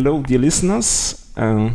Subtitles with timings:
[0.00, 1.28] Hello, dear listeners.
[1.36, 1.70] Uh,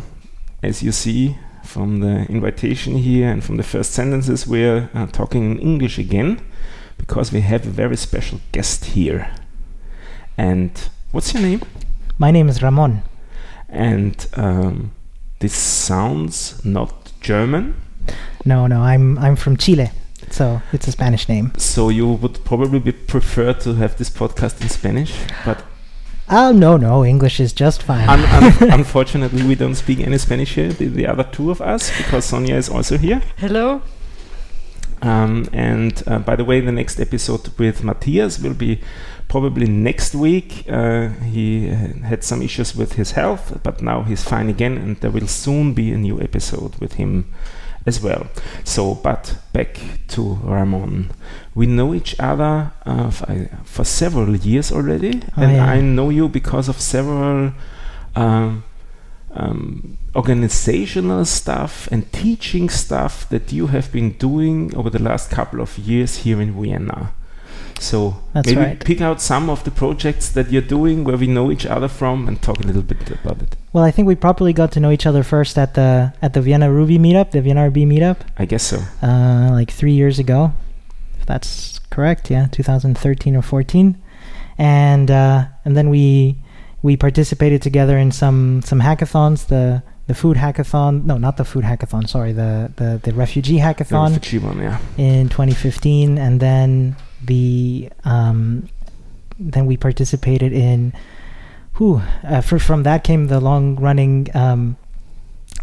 [0.62, 5.50] as you see from the invitation here and from the first sentences, we're uh, talking
[5.50, 6.40] in English again
[6.96, 9.30] because we have a very special guest here.
[10.38, 10.70] And
[11.12, 11.60] what's your name?
[12.16, 13.02] My name is Ramon.
[13.68, 14.92] And um,
[15.40, 17.74] this sounds not German.
[18.46, 19.90] No, no, I'm I'm from Chile,
[20.30, 21.52] so it's a Spanish name.
[21.58, 25.12] So you would probably be prefer to have this podcast in Spanish,
[25.44, 25.62] but
[26.28, 28.08] Oh no, no, English is just fine.
[28.08, 30.72] un- un- unfortunately we don't speak any Spanish here.
[30.72, 33.22] The, the other two of us, because Sonia is also here.
[33.36, 33.82] Hello.
[35.02, 38.80] Um, and uh, by the way, the next episode with Matthias will be
[39.28, 40.64] probably next week.
[40.66, 44.96] Uh, he uh, had some issues with his health, but now he's fine again, and
[45.02, 47.26] there will soon be a new episode with him
[47.86, 48.26] as well.
[48.64, 51.10] So, but back to Ramon.
[51.54, 55.66] We know each other uh, for, several years already, Oh, and yeah.
[55.66, 57.52] I know you because of several.
[58.16, 58.64] Um,
[59.36, 65.60] um, organizational stuff and teaching stuff that you have been doing over the last couple
[65.60, 67.12] of years here in Vienna.
[67.80, 68.84] So That's maybe right.
[68.84, 72.28] pick out some of the projects that you're doing where we know each other from
[72.28, 73.56] and talk a little bit about it.
[73.72, 76.40] well, I think we properly got to know each other first at the at the
[76.40, 78.78] Vienna Ruby meetup, the Vienna RB meetup, I guess so.
[79.02, 80.52] uh, like three years ago.
[81.20, 83.96] If that's correct, yeah, 2013 or 14,
[84.58, 86.36] and uh, and then we
[86.82, 89.46] we participated together in some some hackathons.
[89.46, 92.06] The the food hackathon, no, not the food hackathon.
[92.08, 94.10] Sorry, the the, the refugee The hackathon.
[94.12, 94.78] refugee one, yeah.
[94.98, 96.94] in 2015, and then
[97.26, 98.68] the um,
[99.38, 100.92] then we participated in.
[101.74, 104.76] Who uh, fr- from that came the long-running um,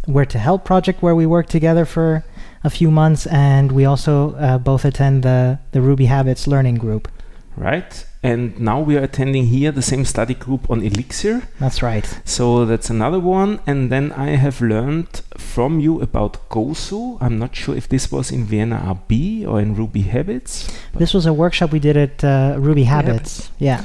[0.05, 2.25] Where to Help project, where we worked together for
[2.63, 7.07] a few months, and we also uh, both attend the the Ruby Habits learning group.
[7.55, 8.05] Right?
[8.23, 11.41] And now we are attending here the same study group on Elixir.
[11.59, 12.05] That's right.
[12.23, 13.59] So that's another one.
[13.65, 17.17] And then I have learned from you about Gosu.
[17.19, 20.71] I'm not sure if this was in Vienna RB or in Ruby Habits.
[20.93, 23.49] This was a workshop we did at uh, Ruby Habits.
[23.57, 23.83] Yeah,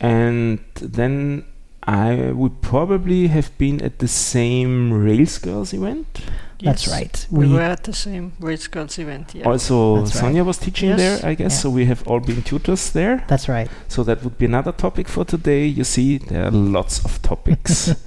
[0.00, 1.44] And then
[1.84, 6.22] I would probably have been at the same Rails Girls event.
[6.60, 7.26] That's right.
[7.30, 9.34] We, were at the same Rails Girls event.
[9.34, 9.44] Yeah.
[9.44, 10.20] Also, That's right.
[10.20, 10.98] Sonia was teaching Yes.
[10.98, 11.52] there, I guess.
[11.52, 11.58] Yeah.
[11.58, 13.24] So we have all been tutors there.
[13.28, 13.68] That's right.
[13.88, 15.66] So that would be another topic for today.
[15.66, 17.94] You see, there are lots of topics.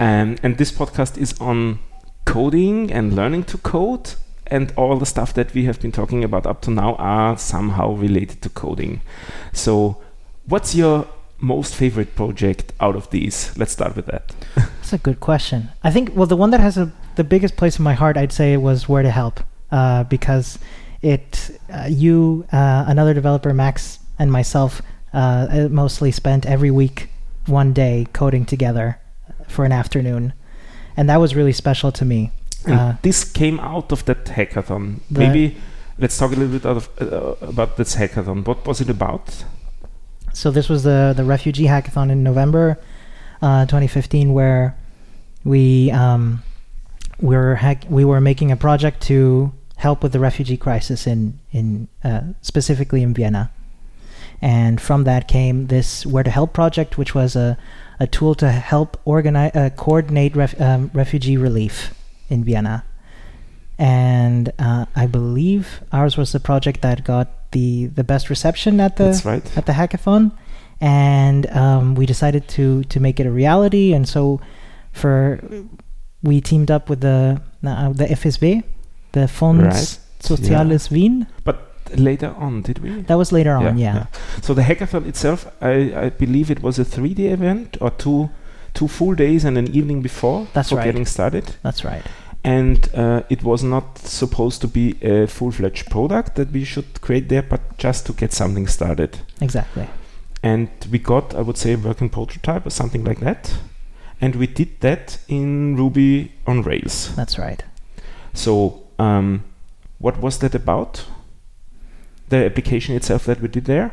[0.00, 1.78] um, and this podcast is on
[2.24, 4.14] coding and learning to code.
[4.48, 7.92] And all the stuff that we have been talking about up to now are somehow
[7.94, 9.00] related to coding.
[9.52, 9.96] So,
[10.46, 11.08] what's your
[11.40, 13.52] most favorite project out of these?
[13.58, 14.34] Let's start with that.
[14.54, 15.70] That's a good question.
[15.82, 18.32] I think well, the one that has a, the biggest place in my heart, I'd
[18.32, 19.40] say, was Where to Help,
[19.70, 20.58] uh, because
[21.02, 24.80] it, uh, you, uh, another developer, Max, and myself,
[25.12, 27.08] uh, uh, mostly spent every week,
[27.46, 29.00] one day, coding together
[29.48, 30.32] for an afternoon,
[30.96, 32.30] and that was really special to me.
[32.66, 34.98] Uh, this came out of that hackathon.
[35.08, 35.56] Maybe
[35.98, 38.44] let's talk a little bit out of, uh, about this hackathon.
[38.44, 39.44] What was it about?
[40.32, 42.78] So this was the the refugee hackathon in November,
[43.40, 44.76] uh, 2015, where
[45.44, 46.42] we um,
[47.20, 51.38] we were hack- we were making a project to help with the refugee crisis in
[51.52, 53.50] in uh, specifically in Vienna,
[54.40, 57.56] and from that came this Where to Help project, which was a
[57.98, 61.94] a tool to help organize uh, coordinate ref- um, refugee relief
[62.28, 62.84] in Vienna.
[63.78, 68.96] And uh, I believe ours was the project that got the, the best reception at
[68.96, 69.56] the right.
[69.56, 70.32] at the hackathon,
[70.80, 73.92] and um, we decided to to make it a reality.
[73.92, 74.40] And so,
[74.92, 75.40] for
[76.22, 78.62] we teamed up with the uh, the FSV,
[79.12, 81.26] the Fonds Right, Soziales Wien.
[81.44, 81.66] But
[81.96, 83.02] later on, did we?
[83.02, 84.06] That was later on, yeah.
[84.42, 88.30] So the hackathon itself, I, I believe it was a three-day event or two
[88.74, 90.84] two full days and an evening before That's for right.
[90.84, 91.56] getting started.
[91.62, 92.02] That's right.
[92.44, 97.28] And uh, it was not supposed to be a full-fledged product that we should create
[97.28, 99.18] there, but just to get something started.
[99.40, 99.88] Exactly.
[100.42, 103.56] And we got, I would say, a working prototype or something like that.
[104.20, 107.14] And we did that in Ruby on Rails.
[107.14, 107.62] That's right.
[108.32, 109.44] So, um,
[109.98, 111.04] what was that about?
[112.28, 113.92] The application itself that we did there?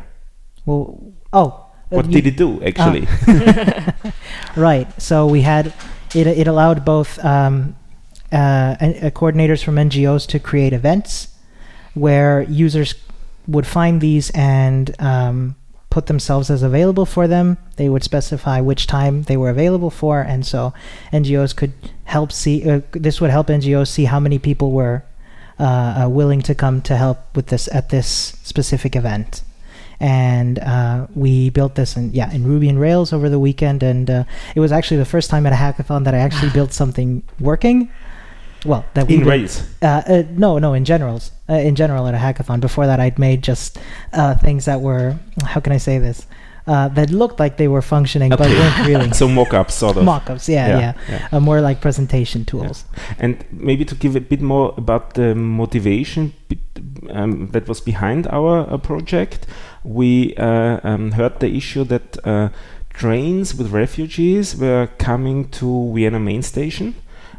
[0.65, 1.47] Well, oh,
[1.91, 3.07] uh, What did it do actually?
[4.55, 4.87] right.
[5.01, 5.73] So we had
[6.15, 6.27] it.
[6.27, 7.75] It allowed both um,
[8.31, 11.27] uh, uh, coordinators from NGOs to create events
[11.93, 12.95] where users
[13.47, 15.55] would find these and um,
[15.93, 17.57] put themselves as available for them.
[17.75, 20.73] They would specify which time they were available for, and so
[21.13, 21.73] NGOs could
[22.05, 22.67] help see.
[22.67, 25.03] Uh, this would help NGOs see how many people were
[25.59, 28.07] uh, uh, willing to come to help with this at this
[28.43, 29.43] specific event.
[29.99, 34.09] and uh, we built this in yeah in Ruby and Rails over the weekend, and
[34.09, 34.23] uh,
[34.55, 37.77] it was actually the first time at a hackathon that I actually built something working.
[38.65, 39.63] Well, that we In did- Rails.
[39.81, 42.59] uh, uh, no, no, in general, uh, in general at a hackathon.
[42.59, 43.77] Before that, I'd made just
[44.13, 46.25] uh, things that were how can I say this
[46.67, 49.11] uh, that looked like they were functioning but weren't really.
[49.13, 50.03] So mock-ups, sort of.
[50.05, 51.27] Mock-ups, yeah, yeah, yeah.
[51.31, 52.85] Uh, more like presentation tools.
[53.19, 56.33] And maybe to give a bit more about the motivation
[57.09, 59.45] um, that was behind our uh, project,
[59.83, 62.49] we uh, um, heard the issue that uh,
[62.89, 66.95] trains with refugees were coming to Vienna main station.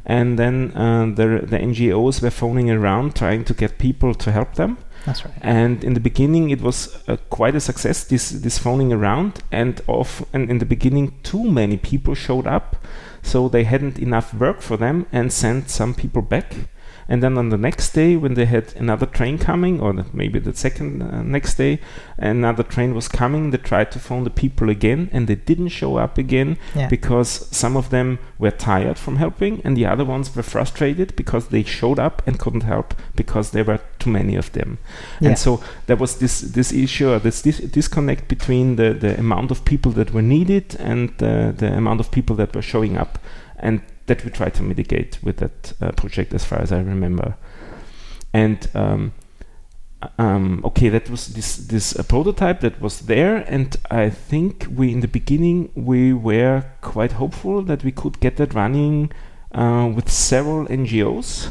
[0.07, 4.55] And then uh, the, the NGOs were phoning around trying to get people to help
[4.55, 4.79] them.
[5.07, 5.35] That's right.
[5.41, 8.05] And in the beginning, it was uh, quite a success.
[8.05, 10.25] This this phoning around, and off.
[10.33, 12.77] And in the beginning, too many people showed up,
[13.23, 16.55] so they hadn't enough work for them, and sent some people back.
[17.09, 20.39] And then on the next day, when they had another train coming, or the, maybe
[20.39, 21.81] the second uh, next day,
[22.17, 25.97] another train was coming, they tried to phone the people again, and they didn't show
[25.97, 26.89] up again Yeah.
[26.89, 31.49] because some of them were tired from helping, and the other ones were frustrated because
[31.49, 34.79] they showed up and couldn't help because there were too many of them.
[35.21, 35.29] Yeah.
[35.31, 39.51] And so there was this this issue, or this, this disconnect between the, the amount
[39.51, 43.19] of people that were needed and the, the amount of people that were showing up,
[43.59, 47.37] and that we tried to mitigate with that uh, project, as far as I remember.
[48.33, 49.13] And um,
[50.19, 54.93] um, okay, that was this this uh, prototype that was there, and I think we
[54.93, 59.11] in the beginning we were quite hopeful that we could get that running
[59.53, 61.51] uh, with several NGOs,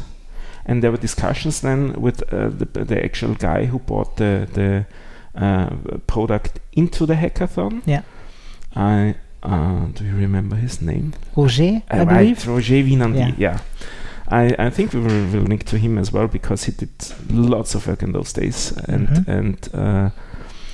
[0.65, 4.85] and there were discussions then with uh, the the actual guy who bought the the
[5.35, 5.69] uh,
[6.07, 7.81] product into the hackathon.
[7.85, 8.03] Yeah.
[9.43, 11.13] Uh, do you remember his name?
[11.35, 12.47] Roger, I Uh, believe.
[12.47, 13.33] Roger Winandi, Yeah.
[13.37, 13.59] yeah.
[14.29, 16.89] I, I think we will, will link to him as well because he did
[17.29, 19.27] lots of work in those days and Mhm.
[19.27, 20.09] and uh,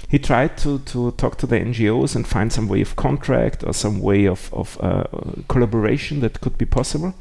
[0.07, 3.73] he tried to, to talk to the NGOs and find some way of contract or
[3.73, 5.03] some way of, of uh,
[5.47, 7.13] collaboration that could be possible.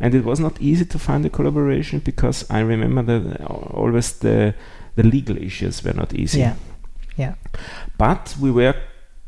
[0.00, 3.40] And it was not easy to find a collaboration because I remember that
[3.74, 4.54] always the
[4.96, 6.40] the legal issues were not easy.
[6.40, 6.54] Yeah.
[7.16, 7.34] Yeah.
[7.98, 8.74] But we were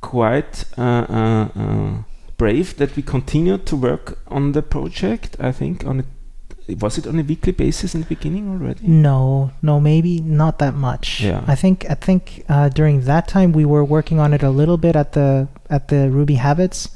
[0.02, 2.02] quite uh, uh, uh,
[2.36, 5.36] brave that we continued to work on the project.
[5.40, 8.86] I think on a, was it on a weekly basis in the beginning already?
[8.86, 11.22] No, no, maybe not that much.
[11.22, 11.42] Yeah.
[11.46, 14.76] I think I think uh, during that time we were working on it a little
[14.76, 16.90] bit at the at the Ruby Habits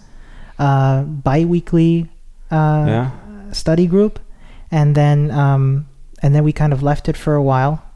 [0.59, 2.11] uh, bi-weekly
[2.51, 3.11] uh, yeah.
[3.53, 4.19] study group,
[4.71, 5.87] and then um,
[6.23, 7.87] and then we kind of left it for a while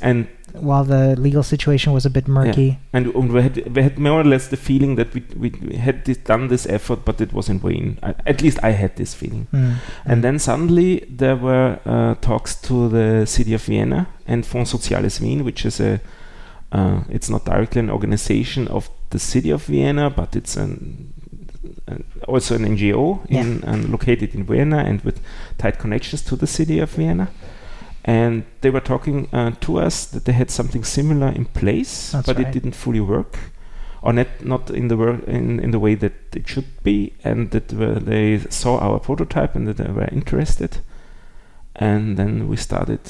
[0.00, 0.28] And
[0.60, 2.78] while the legal situation was a bit murky.
[2.92, 5.76] and um, we had we had more or less the feeling that we we, we
[5.76, 7.98] had this, done this effort, but it was in vain.
[8.02, 9.46] I, at least I had this feeling.
[9.52, 9.76] Mm.
[10.04, 15.20] And then suddenly there were uh, talks to the city of Vienna and Fonds Soziales
[15.20, 16.00] Wien, which is a,
[16.72, 21.12] uh, it's not directly an organization of the city of Vienna, but it's an,
[21.86, 25.20] an also an NGO in, and located in Vienna and with
[25.58, 27.28] tight connections to the city of Vienna.
[28.06, 32.26] And they were talking uh, to us that they had something similar in place, That's
[32.26, 33.36] but it didn't fully work,
[34.00, 37.50] or not not in the work in, in the way that it should be, and
[37.50, 40.78] that uh, they saw our prototype and that they were interested.
[41.74, 43.00] And then we started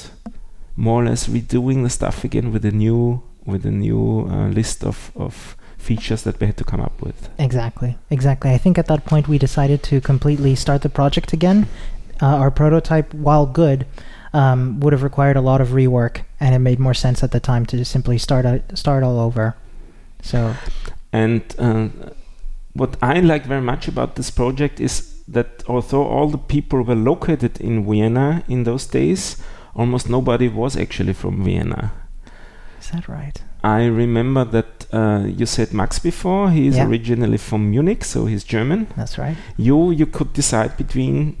[0.75, 4.83] more or less redoing the stuff again with a new with a new uh, list
[4.83, 7.29] of of features that we had to come up with.
[7.37, 8.51] Exactly, exactly.
[8.51, 11.67] I think at that point we decided to completely start the project again.
[12.19, 13.85] Uh, our prototype, while good,
[14.33, 17.39] um, would have required a lot of rework, and it made more sense at the
[17.39, 19.55] time to just simply start a, start all over.
[20.21, 20.53] So
[21.13, 21.87] And uh,
[22.73, 26.95] what I like very much about this project is that although all the people were
[26.95, 29.37] located in Vienna in those days,
[29.75, 31.91] almost nobody was actually from Vienna.
[32.81, 33.41] is that right?
[33.63, 36.51] I remember that uh, you said Max before.
[36.51, 36.87] He is Yeah.
[36.87, 38.87] originally from Munich, so he's German.
[38.95, 39.35] That's right.
[39.57, 41.35] You you could decide between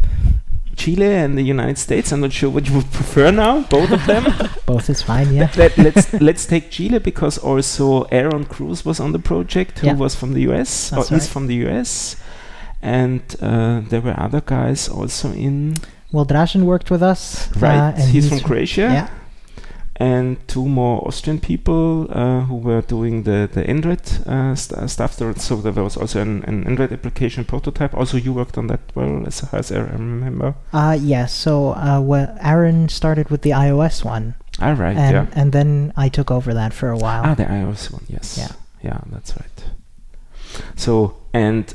[0.77, 2.11] Chile and the United States.
[2.13, 4.23] I'm not sure what you would prefer now, both of them.
[4.65, 5.33] Both is fine.
[5.33, 5.49] Yeah.
[5.57, 9.93] Let, let's let's take Chile because also Aaron Cruz was on the project, who Yeah.
[9.95, 12.15] was from the US That's or is from the US,
[12.81, 15.75] and uh, there were other guys also in.
[16.11, 17.47] Well, Dražen worked with us.
[17.55, 19.07] uh, Right, and he's, from Croatia, Yeah.
[19.99, 25.17] And two more Austrian people uh, who were doing the the Android uh, st- stuff.
[25.17, 27.93] There, so there was also an, an Android application prototype.
[27.97, 30.53] Also, you worked on that well, as far as I remember.
[30.71, 31.33] Uh, yes.
[31.33, 35.25] So uh, wh- Aaron started with the iOS one, All right, and yeah.
[35.41, 37.23] and then I took over that for a while.
[37.25, 38.37] Ah, the iOS one, yes.
[38.37, 38.51] Yeah.
[38.83, 39.63] Yeah, that's right.
[40.75, 41.73] So, and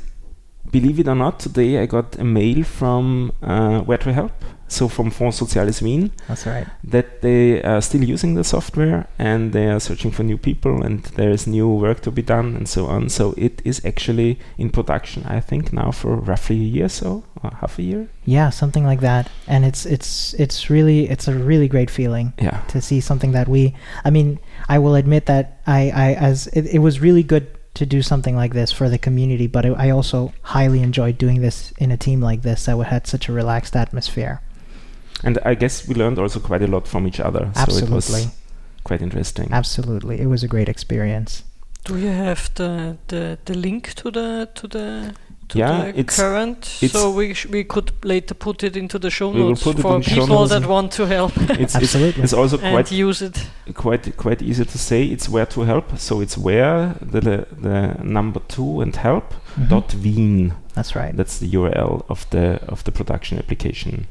[0.70, 4.32] believe it or not, today I got a mail from uh, Where to Help
[4.72, 6.66] so from Fonds Soziales Wien, That's right.
[6.84, 11.02] that they are still using the software and they are searching for new people and
[11.16, 13.08] there is new work to be done and so on.
[13.08, 17.50] So it is actually in production, I think, now for roughly a year so, or
[17.60, 18.08] half a year.
[18.24, 19.30] Yeah, something like that.
[19.46, 22.60] And it's it's it's really it's a really great feeling Yeah.
[22.68, 23.74] to see something that we.
[24.04, 24.38] I mean,
[24.68, 28.36] I will admit that I I as it, it was really good to do something
[28.36, 31.96] like this for the community, but I I also highly enjoyed doing this in a
[31.96, 34.40] team like this that had such a relaxed atmosphere.
[35.24, 37.50] And I guess we learned also quite a lot from each other.
[37.54, 37.94] So it Absolutely.
[37.94, 38.26] was
[38.84, 39.48] quite interesting.
[39.52, 41.44] Absolutely, it was a great experience.
[41.84, 45.14] Do you have the, the, the link to the to the
[45.48, 46.58] to Yeah, the it's- current?
[46.80, 50.02] it's- so we sh- we could later put it into the show notes for in
[50.02, 50.50] show people notes.
[50.50, 52.22] that want to help It's, it's, Absolutely.
[52.22, 53.48] it's also and quite use it.
[53.74, 55.04] quite quite easy to say.
[55.04, 55.98] It's where to help.
[55.98, 59.68] So it's where the the, the number two and help Mhm.
[59.68, 60.52] dot Wien.
[60.74, 61.16] That's right.
[61.16, 64.06] That's the URL of the of the production application.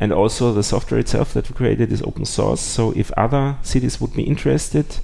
[0.00, 2.60] And also the software itself that we created is open source.
[2.60, 4.98] So if other cities would be interested,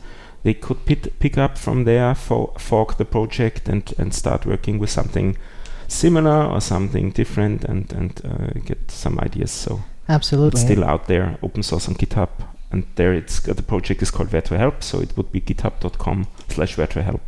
[0.44, 4.78] they could pit, pick up from there, for, fork the project, and and start working
[4.78, 5.36] with something
[5.88, 9.50] similar or something different, and and uh, get some ideas.
[9.50, 10.60] So Absolutely.
[10.60, 12.28] it's still out there, open source on GitHub,
[12.70, 14.82] and there it's got the project is called Where to Help.
[14.82, 17.22] So it would be github.com/slash Where to Help.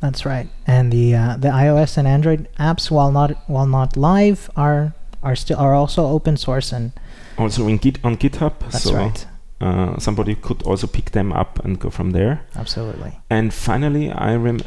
[0.00, 0.48] That's right.
[0.66, 5.36] And the uh, the iOS and Android apps, while not while not live, are are
[5.36, 6.92] still are also open source and
[7.38, 8.52] Also in Git on GitHub.
[8.60, 9.26] that's so right.
[9.60, 12.40] uh, somebody could also pick them up and go from there.
[12.56, 13.12] Absolutely.
[13.30, 14.60] And finally, I rem-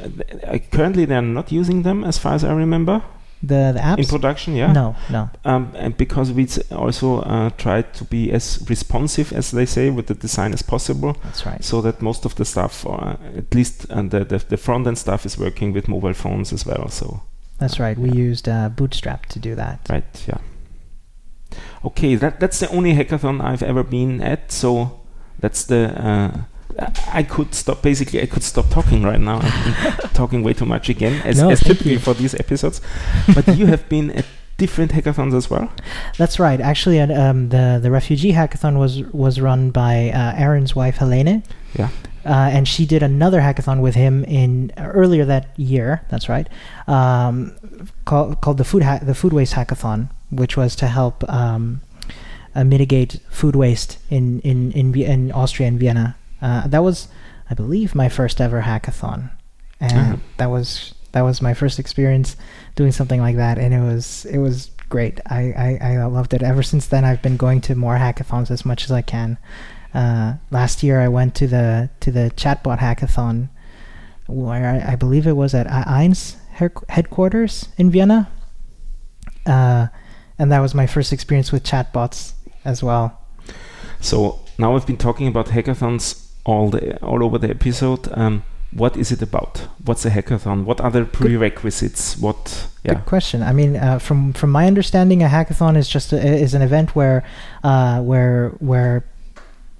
[0.47, 3.01] I currently they're not using them as far as I remember
[3.43, 3.97] The the apps.
[3.99, 4.55] in production.
[4.55, 4.73] Yeah.
[4.73, 5.29] No, no.
[5.43, 10.05] Um, and because we also uh, tried to be as responsive as they say with
[10.07, 11.63] the design as possible, That's right.
[11.63, 14.97] so that most of the stuff, uh, at least uh, the, the the front end
[14.97, 16.89] stuff, is working with mobile phones as well.
[16.89, 17.21] So
[17.59, 17.97] That's right.
[17.97, 19.77] We used uh, Bootstrap to do that.
[19.89, 20.39] right, yeah.
[21.85, 24.51] Okay, that that's the only hackathon I've ever been at.
[24.51, 24.99] So
[25.39, 25.93] that's the.
[26.01, 26.41] Uh,
[27.13, 27.81] I could stop.
[27.81, 29.39] Basically, I could stop talking right now.
[29.39, 32.81] Been talking way too much again, as, No, as typically for these episodes.
[33.33, 34.25] But you have been at
[34.57, 35.71] different hackathons as well.
[36.17, 36.59] That's right.
[36.59, 41.43] Actually, uh, um, the the refugee hackathon was was run by uh, Aaron's wife Helene.
[41.77, 41.89] Yeah.
[42.25, 46.01] Uh, and she did another hackathon with him in earlier that year.
[46.09, 46.47] That's right.
[46.87, 47.55] Um,
[48.05, 51.81] called called the food ha- the food waste hackathon, which was to help um,
[52.53, 56.15] uh, mitigate food waste in in in, in Austria and Vienna.
[56.41, 57.07] Uh, that was,
[57.49, 59.31] I believe, my first ever hackathon,
[59.79, 60.19] and Ah.
[60.37, 62.35] that was that was my first experience
[62.75, 65.19] doing something like that, and it was it was great.
[65.27, 66.43] I, I, I loved it.
[66.43, 69.37] Ever since then, I've been going to more hackathons as much as I can.
[69.93, 73.49] Uh, last year, I went to the to the chatbot hackathon,
[74.27, 76.35] where I, I believe it was at A1's
[76.89, 78.29] headquarters in Vienna,
[79.45, 79.87] uh,
[80.37, 83.21] and that was my first experience with chatbots as well.
[83.99, 88.07] So now we've been talking about hackathons all the all over the episode.
[88.17, 89.67] Um, what is it about?
[89.85, 90.65] What's a hackathon?
[90.65, 92.17] What are the prerequisites?
[92.17, 92.67] What?
[92.83, 92.95] Yeah.
[92.95, 93.41] Good question.
[93.41, 96.95] I mean, uh, from from my understanding, a hackathon is just a, is an event
[96.95, 97.23] where
[97.63, 99.05] uh, where where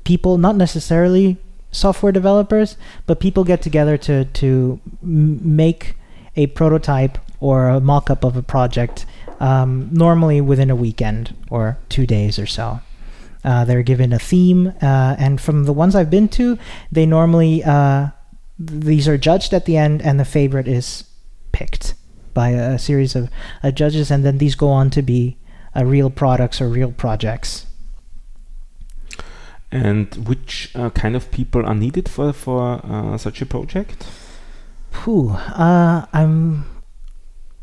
[0.05, 1.37] people, not necessarily
[1.71, 5.95] software developers, but people get together to to make
[6.35, 9.05] a prototype or a mock-up of a project,
[9.39, 12.79] um, normally within a weekend or two days or so.
[13.43, 16.57] Uh, they're given a theme, uh, and from the ones I've been to,
[16.91, 18.07] they normally uh,
[18.57, 21.03] these are judged at the end, and the favorite is
[21.51, 21.93] picked
[22.33, 23.29] by a, a series of
[23.63, 25.37] uh, judges, and then these go on to be
[25.75, 27.65] uh, real products or real projects.
[29.71, 34.07] And which uh, kind of people are needed for for uh, such a project?
[35.03, 36.65] Whew, uh, I'm.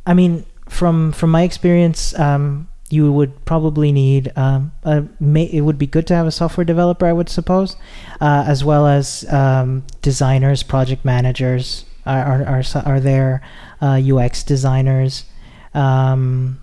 [0.05, 4.33] I mean, from from my experience, um, you would probably need.
[4.37, 7.77] Um, a, may, it would be good to have a software developer, I would suppose,
[8.21, 13.43] uh, as well as um, designers, project managers are are are, are there,
[13.81, 15.25] uh, UX designers.
[15.75, 16.59] Um,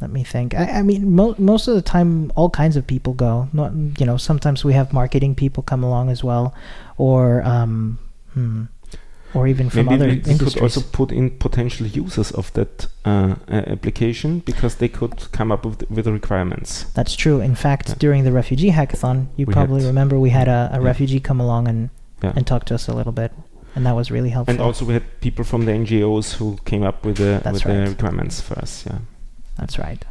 [0.00, 0.54] let me think.
[0.54, 3.48] I, I mean, mo- most of the time, all kinds of people go.
[3.52, 6.54] Not, you know, sometimes we have marketing people come along as well,
[6.98, 7.98] or um,
[8.32, 8.64] hmm,
[9.34, 12.86] or even from Maybe other we, we could also put in potential users of that
[13.04, 16.84] uh, application because they could come up with, with the requirements.
[16.94, 17.40] That's true.
[17.40, 17.94] In fact, Yeah.
[17.98, 20.86] during the refugee hackathon, you We probably had- remember we had a, a Yeah.
[20.88, 21.90] refugee come along and
[22.22, 22.32] Yeah.
[22.36, 23.32] and talk to us a little bit,
[23.74, 24.52] and that was really helpful.
[24.52, 27.66] And also we had people from the NGOs who came up with the That's with
[27.66, 27.84] right.
[27.84, 28.84] the requirements for us.
[28.86, 28.98] Yeah.
[29.58, 30.04] That's right.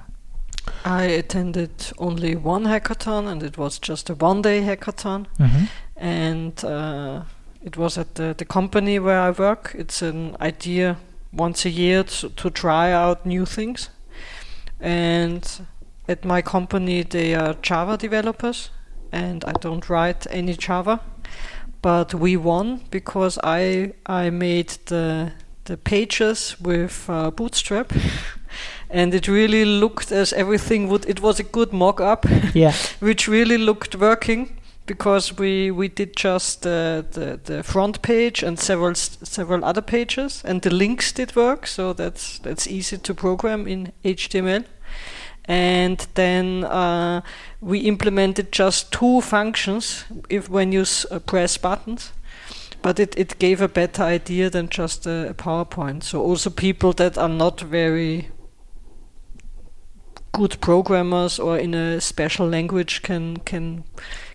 [0.86, 5.25] I attended only one hackathon, and it was just a one-day hackathon.
[5.38, 5.65] hmm
[5.96, 7.22] and uh,
[7.63, 9.75] it was at the, the company where I work.
[9.77, 10.98] It's an idea
[11.32, 13.89] once a year to, to try out new things,
[14.79, 15.65] and
[16.08, 18.70] at my company they are Java developers,
[19.12, 21.00] and I don't write any Java.
[21.82, 25.32] But we won because I I made the
[25.65, 27.93] the pages with uh, Bootstrap,
[28.89, 31.05] and it really looked as everything would.
[31.05, 32.74] It was a good mock-up, Yeah.
[33.00, 34.50] which really looked working
[34.86, 40.44] because we we did just uh, the the front page and several several other pages,
[40.46, 41.68] and the links did work.
[41.68, 44.66] So that's that's easy to program in HTML.
[45.46, 47.22] And then uh,
[47.60, 52.13] we implemented just two functions if when you uh, press buttons
[52.84, 56.04] but it, it gave a better idea than just a, a PowerPoint.
[56.04, 58.30] So also people that are not very
[60.34, 63.84] good programmers or in a special language can can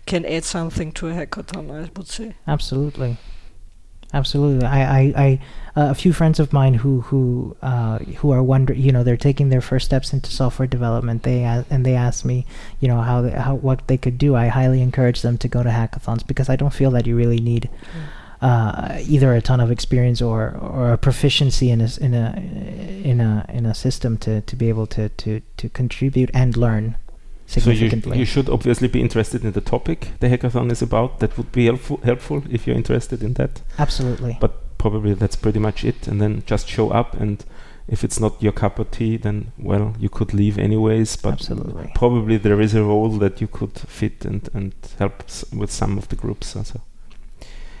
[0.05, 1.69] can add something to a hackathon.
[1.71, 2.33] I would say.
[2.47, 3.17] Absolutely,
[4.13, 4.65] absolutely.
[4.65, 5.39] I, I, I
[5.75, 9.17] uh, a few friends of mine who who uh, who are wonder, you know, they're
[9.29, 11.23] taking their first steps into software development.
[11.23, 12.45] They a- and they asked me,
[12.79, 14.35] you know, how they, how what they could do.
[14.35, 17.39] I highly encourage them to go to hackathons because I don't feel that you really
[17.39, 17.69] need
[18.41, 22.33] uh, either a ton of experience or or a proficiency in a in a
[23.03, 26.95] in a in a system to to be able to to to contribute and learn
[27.47, 28.11] significantly.
[28.11, 31.19] So you, you should obviously be interested in the topic the hackathon is about.
[31.19, 33.61] That would be helpful, helpful if you're interested in that.
[33.77, 34.37] Absolutely.
[34.39, 36.07] But probably that's pretty much it.
[36.07, 37.13] And then just show up.
[37.15, 37.43] And
[37.87, 41.17] if it's not your cup of tea, then well, you could leave anyways.
[41.17, 41.91] But Absolutely.
[41.95, 45.97] probably there is a role that you could fit and and help s- with some
[45.97, 46.55] of the groups.
[46.55, 46.81] Also.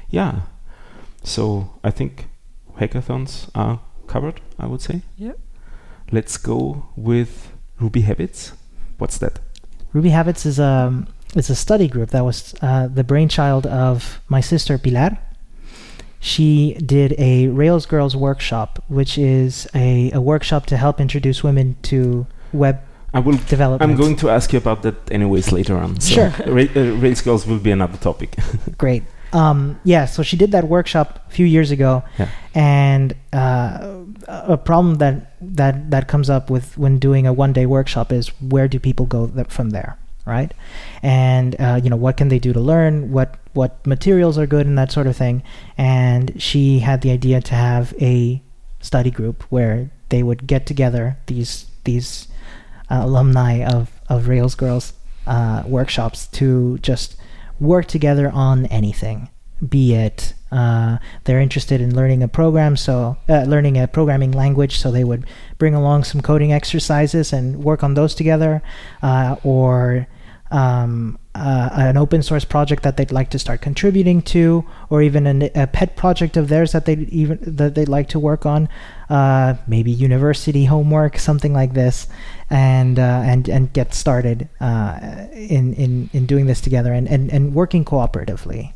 [0.09, 0.41] Yeah.
[1.23, 2.27] So I think
[2.77, 4.41] hackathons are covered.
[4.57, 5.01] I would say.
[5.17, 5.33] Yeah.
[6.11, 8.53] Let's go with Ruby Habits.
[8.97, 9.39] What's that?
[9.93, 11.05] Ruby Habits is a
[11.35, 15.17] is a study group that was uh, the brainchild of my sister Pilar.
[16.19, 21.77] She did a Rails Girls workshop, which is a, a workshop to help introduce women
[21.83, 22.81] to web
[23.13, 23.89] I will development.
[23.91, 25.99] I'm going to ask you about that anyways later on.
[25.99, 26.33] So Sure.
[26.45, 28.35] Ra- uh, Rails Girls will be another topic.
[28.77, 29.03] Great.
[29.33, 32.29] Um, yeah, so she did that workshop a few years ago, Yeah.
[32.55, 37.65] and uh, a problem that that that comes up with when doing a one day
[37.65, 40.51] workshop is where do people go th- from there, right?
[41.03, 44.65] And uh, you know what can they do to learn, what what materials are good,
[44.65, 45.43] and that sort of thing.
[45.77, 48.41] And she had the idea to have a
[48.81, 52.27] study group where they would get together these these
[52.89, 54.93] uh, alumni of of Rails Girls
[55.27, 57.15] uh, workshops to just
[57.59, 59.29] work together on anything,
[59.67, 64.79] be it uh, they're interested in learning a program, so uh, learning a programming language,
[64.79, 65.25] so they would
[65.57, 68.61] bring along some coding exercises and work on those together,
[69.01, 70.07] uh, or
[70.51, 75.27] um, uh, an open source project that they'd like to start contributing to, or even
[75.27, 78.67] an, a pet project of theirs that they even that they'd like to work on,
[79.09, 82.07] uh, maybe university homework, something like this,
[82.49, 87.31] and uh, and and get started uh, in in in doing this together and and,
[87.31, 88.73] and working cooperatively.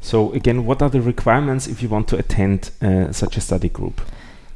[0.00, 3.68] so again, what are the requirements if you want to attend uh, such a study
[3.68, 4.00] group?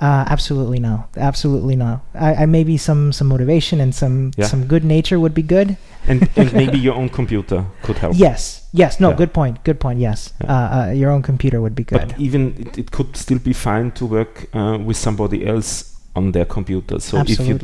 [0.03, 2.01] Uh, absolutely no, absolutely no.
[2.15, 4.49] I, I maybe some some motivation and some Yeah.
[4.49, 5.77] some good nature would be good.
[6.09, 8.17] And, and maybe your own computer could help.
[8.17, 9.17] Yes, yes, no, Yeah.
[9.17, 10.01] good point, good point.
[10.01, 10.53] Yes, Yeah.
[10.55, 12.09] uh, uh, your own computer would be good.
[12.09, 15.85] But even it, it could still be fine to work uh, with somebody else
[16.17, 16.99] on their computer.
[17.01, 17.59] So if you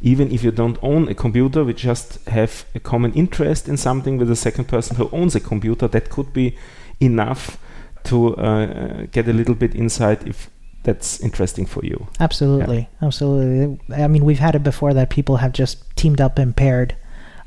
[0.00, 4.18] even if you don't own a computer, we just have a common interest in something
[4.18, 6.56] with a second person who owns a computer, that could be
[7.00, 7.58] enough
[8.04, 10.48] to uh, get a little bit insight if
[10.82, 12.06] that's interesting for you.
[12.20, 13.78] absolutely, absolutely.
[13.94, 16.96] I mean, we've had it before that people have just teamed up and paired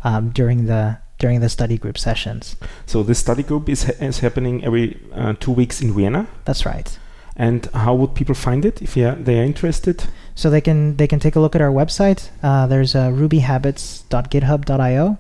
[0.04, 2.56] um, during the during the study group sessions.
[2.86, 6.28] So this study group is, ha- is happening every uh, two weeks in Vienna.
[6.44, 7.00] That's right.
[7.38, 10.06] And how would people find it if they are, they are interested?
[10.36, 12.30] So they can they can take a look at our website.
[12.42, 15.18] Uh, there's uh, rubyhabits.github.io,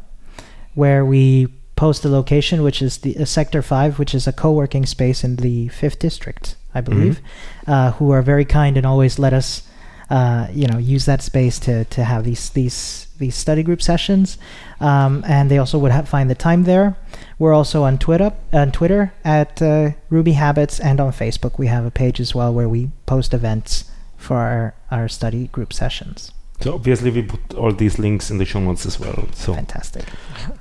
[0.73, 4.85] where we post the location, which is the uh, Sector Five, which is a co-working
[4.85, 7.21] space in the Fifth District, I believe,
[7.67, 9.63] uh, who are very kind and always let us,
[10.09, 14.37] uh, you know, use that space to to have these these these study group sessions.
[14.79, 16.97] Um, and they also would have, find the time there.
[17.39, 21.85] We're also on Twitter on Twitter at uh, Ruby Habits, and on Facebook we have
[21.85, 23.85] a page as well where we post events
[24.17, 26.31] for our, our study group sessions.
[26.61, 29.27] So obviously we put all these links in the show notes as well.
[29.33, 30.05] So Fantastic.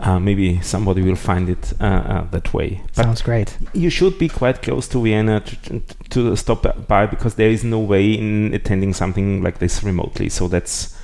[0.00, 2.82] uh, maybe somebody will find it uh, uh, that way.
[2.96, 3.56] But Sounds great.
[3.72, 7.62] you should be quite close to Vienna to, to, to stop by because there is
[7.64, 10.28] no way in attending something like this remotely.
[10.28, 10.94] So that's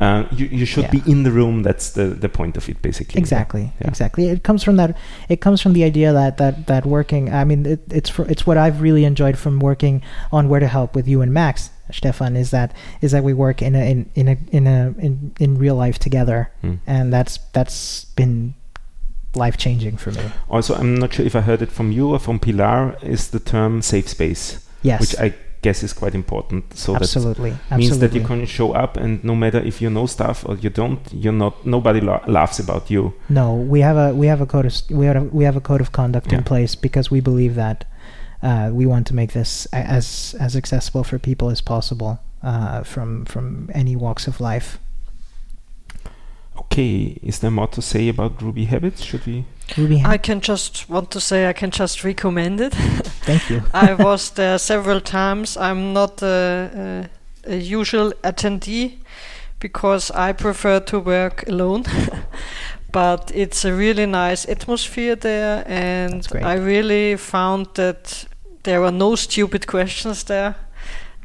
[0.00, 0.90] uh, you, you should Yeah.
[0.92, 1.64] be in the room.
[1.64, 3.18] That's the, the point of it, basically.
[3.18, 3.72] Exactly.
[3.80, 3.88] Yeah.
[3.88, 4.28] Exactly.
[4.28, 4.96] It comes from that.
[5.28, 7.34] It comes from the idea that that that working.
[7.34, 10.68] I mean, it, it's for, it's what I've really enjoyed from working on Where to
[10.68, 11.70] Help with you and Max.
[11.92, 15.32] Stefan, is that is that we work in a in in a in a in,
[15.40, 16.78] in real life together, Mm.
[16.86, 18.54] and that's that's been
[19.34, 20.22] life changing for me.
[20.48, 22.96] Also, I'm not sure if I heard it from you or from Pilar.
[23.02, 26.64] Is the term safe space, Yes, which I guess is quite important.
[26.76, 27.98] So that absolutely, means absolutely.
[28.08, 31.00] that you can show up, and no matter if you know stuff or you don't,
[31.12, 31.66] you're not.
[31.66, 33.12] Nobody la- laughs about you.
[33.28, 35.60] No, we have a we have a code of we have a, we have a
[35.60, 36.38] code of conduct Yeah.
[36.38, 37.84] in place because we believe that
[38.42, 43.24] uh, we want to make this as as accessible for people as possible uh, from
[43.24, 44.78] from any walks of life.
[46.56, 49.02] Okay, is there more to say about Ruby habits?
[49.02, 49.44] Should we?
[49.76, 52.74] Ruby, I can just want to say I can just recommend it.
[53.24, 53.62] thank you.
[53.74, 55.56] I was there several times.
[55.56, 57.08] I'm not a,
[57.46, 58.98] a, a usual attendee
[59.60, 61.84] because I prefer to work alone.
[62.92, 68.26] but it's a really nice atmosphere there, and I really found that
[68.62, 70.56] there were no stupid questions there.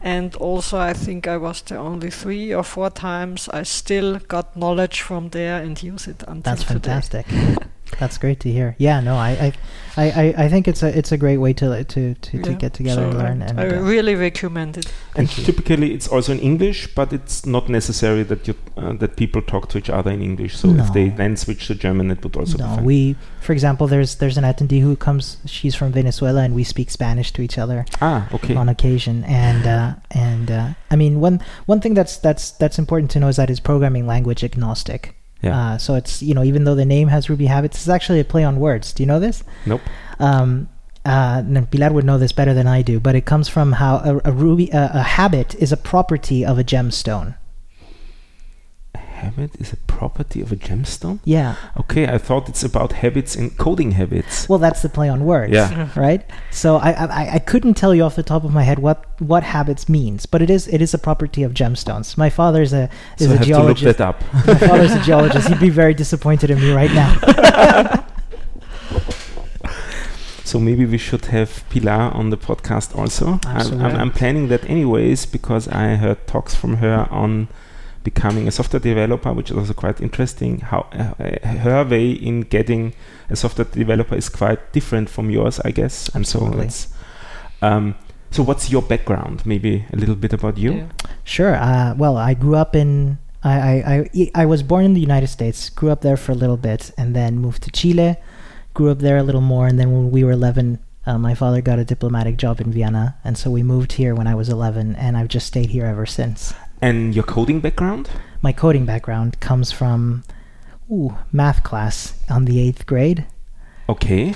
[0.01, 3.47] And also, I think I was there only three or four times.
[3.47, 7.23] I still got knowledge from there and use it until That's today.
[7.93, 7.99] fantastic.
[7.99, 8.75] That's great to hear.
[8.77, 9.53] Yeah, no, I,
[9.97, 12.57] I, I, I think it's a it's a great way to to to, to Yeah.
[12.57, 13.41] get together So and learn.
[13.41, 14.91] I- And I uh, really recommend it.
[15.15, 15.43] And you.
[15.45, 19.69] typically, it's also in English, but it's not necessary that you uh, that people talk
[19.69, 20.57] to each other in English.
[20.57, 22.85] So if they then switch to German, it would also be no, fine.
[22.85, 25.37] we, for example, there's there's an attendee who comes.
[25.45, 27.85] She's from Venezuela, and we speak Spanish to each other.
[28.01, 28.55] ah, okay.
[28.55, 33.11] on occasion and uh, and uh, I mean one one thing that's that's that's important
[33.11, 35.15] to know is that it's programming language agnostic.
[35.43, 35.73] Yeah.
[35.73, 38.25] Uh, so it's you know even though the name has Ruby habits, it's actually a
[38.25, 38.93] play on words.
[38.93, 39.43] Do you know this?
[39.65, 39.81] Nope.
[40.19, 40.69] Um,
[41.05, 43.97] uh, and Pilar would know this better than I do, but it comes from how
[43.97, 47.35] a, a Ruby a, a habit is a property of a gemstone.
[49.23, 51.19] A habit is a property of a gemstone.
[51.23, 51.55] Yeah.
[51.77, 54.49] Okay, I thought it's about habits and coding habits.
[54.49, 55.53] Well, that's the play on words.
[55.53, 55.69] Yeah.
[55.69, 55.99] Mm-hmm.
[55.99, 56.25] Right.
[56.51, 59.43] So I, I I couldn't tell you off the top of my head what what
[59.43, 62.17] habits means, but it is it is a property of gemstones.
[62.17, 63.81] My father's a is so I a have geologist.
[63.81, 64.33] to look that up.
[64.47, 65.47] My father's a geologist.
[65.47, 67.11] He'd be very disappointed in me right now.
[70.45, 73.39] So maybe we should have Pilar on the podcast also.
[73.43, 77.47] I'm, I'm, I'm planning that anyways because I heard talks from her on
[78.03, 80.59] becoming a software developer, which is also quite interesting.
[80.59, 82.93] How uh, her way in getting
[83.29, 86.09] a software developer is quite different from yours, I guess.
[86.13, 86.69] And so Absolutely.
[87.61, 87.95] um,
[88.31, 89.45] so what's your background?
[89.45, 90.73] Maybe a little bit about you.
[90.73, 90.87] Yeah.
[91.23, 91.55] Sure.
[91.55, 93.19] Uh, well, I grew up in.
[93.43, 96.35] I, I, I, I was born in the United States, grew up there for a
[96.35, 98.15] little bit, and then moved to Chile,
[98.73, 101.61] grew up there a little more, and then when we were 11, uh, my father
[101.61, 104.95] got a diplomatic job in Vienna, and so we moved here when I was 11,
[104.95, 106.53] and I've just stayed here ever since.
[106.83, 108.09] And your coding background?
[108.41, 110.25] My coding background comes from
[110.91, 113.25] ooh, math class on the eighth grade.
[113.87, 114.33] Okay,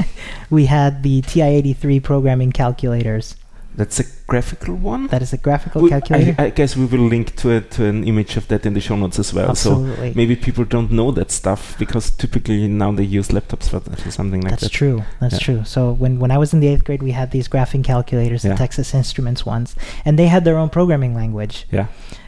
[0.50, 3.36] we had the TI-83 programming calculators.
[3.76, 5.06] That's a graphical one.
[5.08, 6.34] That is a graphical We- calculator.
[6.38, 8.80] I, I guess we will link to it to an image of that in the
[8.80, 9.54] show notes as well.
[9.54, 10.12] So Absolutely.
[10.14, 14.40] maybe people don't know that stuff because typically now they use laptops for, for something
[14.40, 14.68] like That's that.
[14.72, 15.02] That's true.
[15.20, 15.38] That's Yeah.
[15.46, 15.64] true.
[15.64, 18.48] So when, when I was in the eighth grade, we had these graphing calculators, the
[18.48, 18.56] Yeah.
[18.56, 21.86] Texas Instruments ones, and they had their own programming language, Yeah.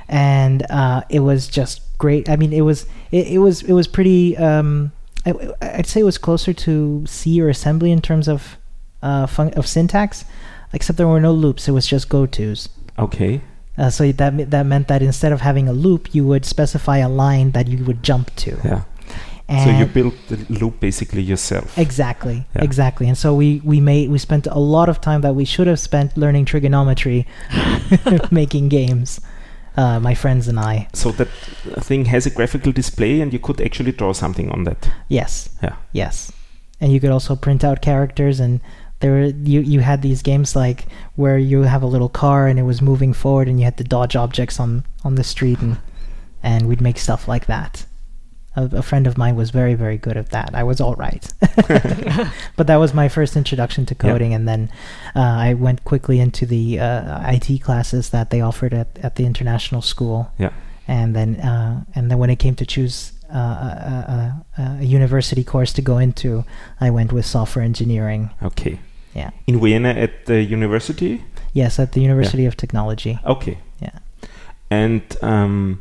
[0.08, 2.28] and uh, it was just great.
[2.28, 4.36] I mean, it was it, it was it was pretty.
[4.36, 4.92] Um,
[5.26, 8.56] I, I'd say it was closer to C or assembly in terms of
[9.02, 10.24] uh, fun- of syntax,
[10.72, 11.68] except there were no loops.
[11.68, 12.68] It was just go tos.
[12.98, 13.40] Okay.
[13.76, 17.08] Uh, so that that meant that instead of having a loop, you would specify a
[17.08, 18.58] line that you would jump to.
[18.64, 18.82] Yeah.
[19.50, 21.78] And so you built the loop basically yourself.
[21.78, 22.64] Exactly, Yeah.
[22.64, 23.08] exactly.
[23.08, 25.78] And so we we made we spent a lot of time that we should have
[25.80, 27.26] spent learning trigonometry,
[28.30, 29.20] making games.
[29.76, 30.88] Uh, my friends and I.
[30.92, 31.28] so that
[31.84, 34.90] thing has a graphical display and you could actually draw something on that.
[35.08, 35.50] Yes.
[35.62, 35.76] Yeah.
[35.92, 36.32] Yes.
[36.80, 38.60] And you could also print out characters and
[39.00, 42.58] there were, you you had these games like where you have a little car and
[42.58, 45.78] it was moving forward and you had to dodge objects on on the street and
[46.42, 47.84] and we'd make stuff like that.
[48.56, 50.50] A, a friend of mine was very very good at that.
[50.54, 51.24] I was all right.
[52.56, 54.70] but that was my first introduction to coding and then
[55.14, 59.24] uh, I went quickly into the uh, IT classes that they offered at, at the
[59.26, 60.50] international school Yeah.
[60.88, 64.84] and then uh, and then when it came to choose uh, a, a, a, a
[64.84, 66.44] university course to go into,
[66.80, 68.30] I went with software engineering.
[68.42, 68.78] Okay.
[69.18, 69.30] Yeah.
[69.46, 71.24] In Vienna at the university?
[71.52, 73.18] Yes, at the University of Technology.
[73.24, 73.58] Okay.
[73.80, 73.98] Yeah.
[74.70, 75.80] And um,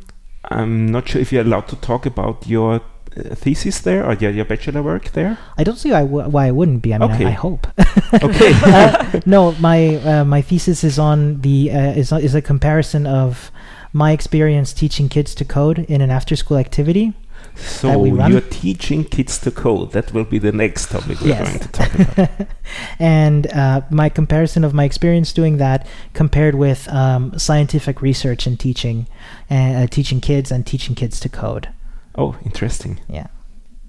[0.51, 4.31] I'm not sure if you're allowed to talk about your uh, thesis there or your,
[4.31, 5.37] your bachelor work there.
[5.57, 6.93] I don't see why, w- why I wouldn't be.
[6.93, 7.25] I mean, Okay.
[7.25, 7.67] I, I hope.
[8.23, 8.51] Okay.
[8.65, 13.51] Uh, no, my uh, my thesis is on the uh, is is a comparison of
[13.91, 17.13] my experience teaching kids to code in an after school activity
[17.57, 18.31] So that we run.
[18.31, 19.91] you're teaching kids to code.
[19.91, 21.47] That will be the next topic we're Yes.
[21.47, 22.47] going to talk about.
[22.99, 28.59] and uh, my comparison of my experience doing that compared with um, scientific research and
[28.59, 29.07] teaching,
[29.49, 31.69] uh, teaching kids and teaching kids to code.
[32.15, 32.99] oh, interesting.
[33.07, 33.27] Yeah,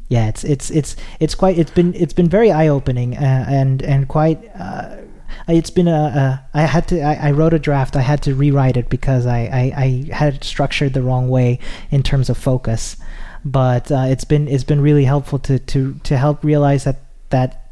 [0.08, 0.28] yeah.
[0.28, 1.58] It's it's it's it's quite.
[1.58, 4.38] It's been it's been very eye opening uh, and and quite.
[4.58, 4.96] Uh,
[5.46, 8.34] it's been a, a I had to I, I wrote a draft I had to
[8.34, 9.72] rewrite it because I, I,
[10.10, 11.58] I had it structured the wrong way
[11.90, 12.96] in terms of focus
[13.52, 16.98] but uh, it's been it's been really helpful to to to help realize that
[17.30, 17.70] that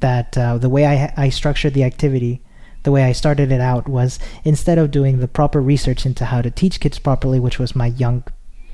[0.00, 2.40] that uh, the way I I structured the activity
[2.84, 6.40] the way I started it out was instead of doing the proper research into how
[6.42, 8.22] to teach kids properly which was my young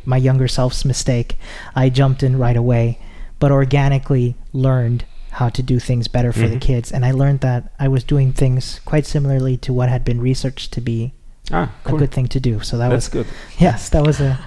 [0.04, 1.36] my younger self's mistake
[1.74, 2.98] I jumped in right away
[3.40, 6.60] but organically learned how to do things better for the Mhm.
[6.60, 10.20] kids and I learned that I was doing things quite similarly to what had been
[10.20, 11.12] researched to be
[11.50, 11.96] Ah, cool.
[11.96, 13.26] a good thing to do so that was good.
[13.58, 14.38] yes that was a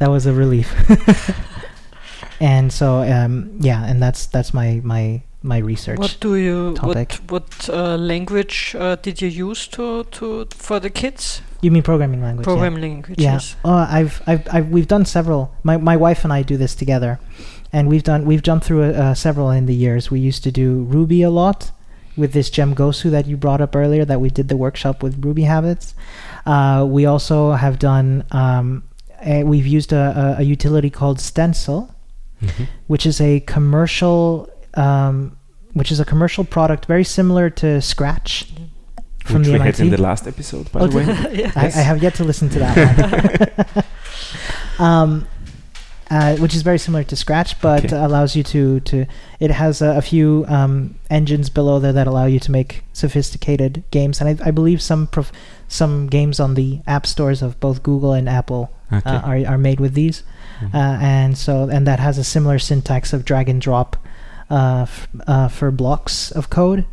[0.00, 0.68] that was a relief
[2.40, 7.12] and so um yeah and that's that's my my my research What do you topic.
[7.28, 11.40] what what uh, language uh, did you use to to for the kids?
[11.62, 12.52] you mean programming language yeah.
[12.52, 13.24] Programming languages.
[13.24, 16.74] yeah uh, I've, I've I've we've done several my my wife and I do this
[16.74, 17.18] together
[17.72, 20.84] and we've done we've jumped through uh, several in the years we used to do
[20.84, 21.70] ruby a lot
[22.16, 25.24] with this gem gosu that you brought up earlier that we did the workshop with
[25.24, 25.94] ruby habits
[26.46, 28.82] uh, we also have done um,
[29.24, 31.94] a, we've used a, a, a utility called Stencyl
[32.42, 32.66] Mhm.
[32.86, 35.36] which is a commercial um,
[35.74, 38.50] which is a commercial product very similar to Scratch
[39.26, 39.76] from Which the we MIT.
[39.76, 41.04] had in the last episode, by Oh, the way.
[41.42, 41.52] yeah.
[41.54, 42.74] I, I have yet to listen to that
[43.76, 43.84] one.
[44.88, 45.26] um,
[46.10, 47.96] uh, which is very similar to Scratch, but Okay.
[47.96, 49.06] allows you to to.
[49.38, 53.82] It has a, a few um, engines below there that allow you to make sophisticated
[53.90, 55.32] games, and I, I believe some prof-
[55.68, 59.08] some games on the app stores of both Google and Apple Okay.
[59.10, 60.22] uh, are are made with these,
[60.60, 60.74] Mhm.
[60.74, 63.96] uh, and so and that has a similar syntax of drag and drop
[64.50, 66.84] uh, f- uh, for blocks of code.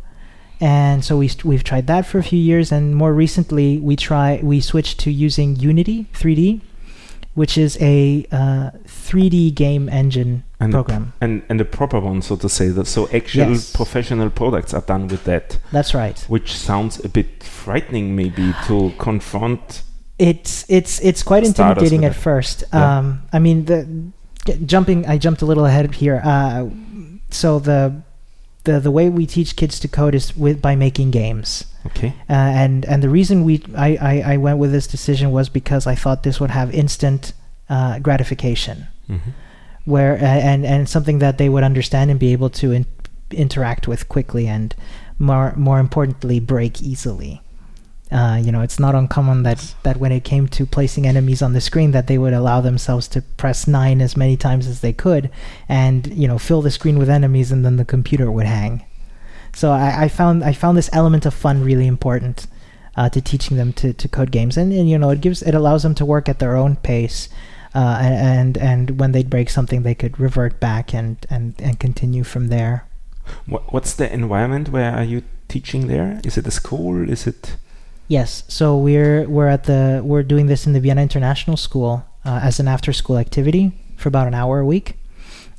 [0.60, 3.94] And so we st- we've tried that for a few years, and more recently we
[3.96, 6.60] try we switched to using Unity 3D,
[7.38, 11.12] which is a uh, 3D game engine And the program.
[11.20, 12.68] and and the proper one, so to say.
[12.76, 13.72] That so actual Yes.
[13.80, 16.18] professional products are done with that, That's right.
[16.28, 19.82] which sounds a bit frightening, maybe to confront.
[20.18, 22.20] It's it's it's quite intimidating at that.
[22.20, 22.64] first.
[22.72, 22.98] Yeah.
[22.98, 23.78] Um, I mean the
[24.66, 25.06] jumping.
[25.06, 26.20] I jumped a little ahead here.
[26.24, 26.66] Uh,
[27.30, 27.92] so the
[28.64, 31.64] the the way we teach kids to code is with by making games.
[31.86, 32.08] Okay.
[32.28, 35.86] uh, and and the reason we I, I, I went with this decision was because
[35.86, 37.32] I thought this would have instant
[37.68, 39.30] uh, gratification, hmm
[39.84, 42.84] where uh, and and something that they would understand and be able to in,
[43.30, 44.74] interact with quickly, and
[45.18, 47.40] more more importantly, break easily.
[48.10, 51.52] Uh, you know, it's not uncommon that that when it came to placing enemies on
[51.52, 54.92] the screen, that they would allow themselves to press nine as many times as they
[54.92, 55.30] could,
[55.68, 58.82] and you know, fill the screen with enemies, and then the computer would hang.
[59.54, 62.46] So I, I found I found this element of fun really important
[62.96, 65.54] uh, to teaching them to, to code games, and, and you know, it gives it
[65.54, 67.28] allows them to work at their own pace,
[67.74, 72.24] uh, and and when they'd break something, they could revert back and and and continue
[72.24, 72.86] from there.
[73.46, 74.70] What, what's the environment?
[74.70, 76.20] Where are you teaching there?
[76.24, 77.08] Is it a school?
[77.08, 77.56] Is it?
[78.08, 82.40] Yes, so we're we're at the we're doing this in the Vienna International School uh,
[82.42, 84.96] as an after school activity for about an hour a week,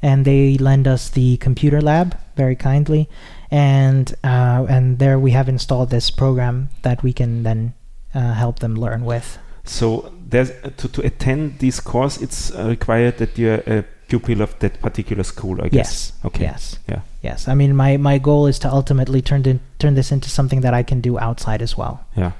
[0.02, 3.08] and they lend us the computer lab very kindly,
[3.52, 7.76] and uh, and there we have installed this program that we can then
[8.16, 9.38] uh, help them learn with.
[9.64, 14.58] So there's to, to attend this course, it's uh, required that you're a pupil of
[14.60, 15.62] that particular school.
[15.62, 15.74] I guess.
[15.76, 16.14] Yes.
[16.26, 16.44] Okay.
[16.44, 16.80] Yes.
[16.90, 17.02] Yeah.
[17.22, 17.48] Yes.
[17.48, 20.74] I mean, my my goal is to ultimately turn in, turn this into something that
[20.74, 22.00] I can do outside as well.
[22.18, 22.32] Yeah.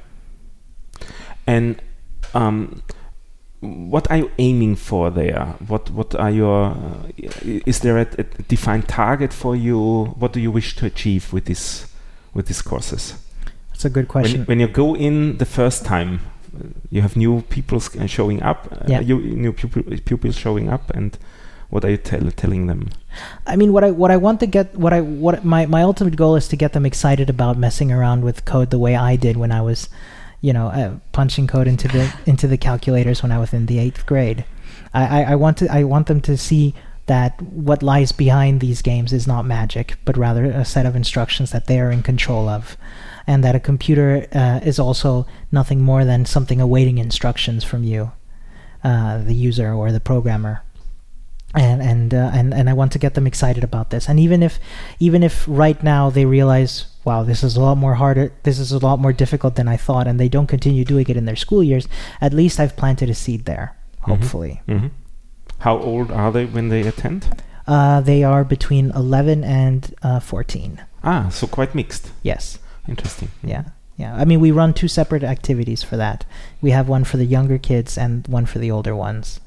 [1.48, 1.82] And
[2.34, 2.82] um,
[3.62, 5.56] what are you aiming for there?
[5.68, 6.72] What what are your?
[6.72, 7.12] Uh,
[7.66, 10.06] is there a, a defined target for you?
[10.20, 11.88] What do you wish to achieve with this
[12.34, 13.14] with these courses?
[13.72, 14.46] That's a good question.
[14.46, 16.20] when you go in the first time,
[16.56, 18.68] uh, you have new people uh, showing up.
[18.72, 19.02] Uh, Yeah.
[19.02, 21.18] You new pupil, pupils showing up, and
[21.70, 22.90] what are you tell, telling them?
[23.46, 26.16] I mean, what I what I want to get, what I what my my ultimate
[26.16, 29.38] goal is to get them excited about messing around with code the way I did
[29.38, 29.90] when I was,
[30.42, 33.80] you know, uh, punching code into the into the calculators when I was in the
[33.80, 34.46] eighth grade.
[34.94, 36.74] I, I, I want to I want them to see
[37.06, 41.52] that what lies behind these games is not magic, but rather a set of instructions
[41.52, 42.78] that they are in control of,
[43.26, 48.12] and that a computer uh, is also nothing more than something awaiting instructions from you,
[48.84, 50.62] uh, the user or the programmer
[51.56, 54.08] and and uh, and and I want to get them excited about this.
[54.08, 54.60] And even if
[55.00, 58.72] even if right now they realize, wow, this is a lot more harder, this is
[58.72, 61.36] a lot more difficult than I thought, and they don't continue doing it in their
[61.36, 61.88] school years,
[62.22, 63.76] at least I've planted a seed there.
[64.02, 64.08] Mhm.
[64.10, 64.88] Hopefully, hmm
[65.60, 67.28] How old are they when they attend?
[67.68, 70.82] Uh, they are between 11 and uh, 14.
[71.04, 72.12] Ah, so quite mixed.
[72.24, 72.58] Yes.
[72.88, 73.30] Interesting.
[73.44, 73.64] Yeah.
[73.96, 74.16] Yeah.
[74.16, 76.26] I mean, we run two separate activities for that.
[76.62, 79.40] We have one for the younger kids and one for the older ones.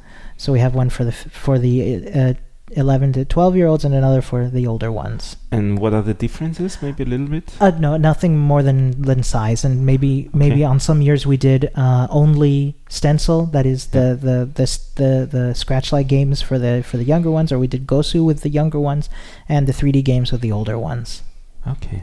[0.43, 1.75] So we have one for the for the
[2.21, 2.35] uh,
[2.75, 5.37] 11 to 12 year olds and another for the older ones.
[5.53, 6.79] And what are the differences?
[6.83, 7.55] Maybe a little bit.
[7.61, 10.65] Uh, no, nothing more than than size, and maybe maybe Okay.
[10.65, 13.53] on some years we did uh, only Stencyl.
[13.53, 17.31] That is the the the the, the scratch like games for the for the younger
[17.31, 19.09] ones, or we did Gosu with the younger ones,
[19.49, 21.23] and the 3D games with the older ones.
[21.69, 22.03] Okay.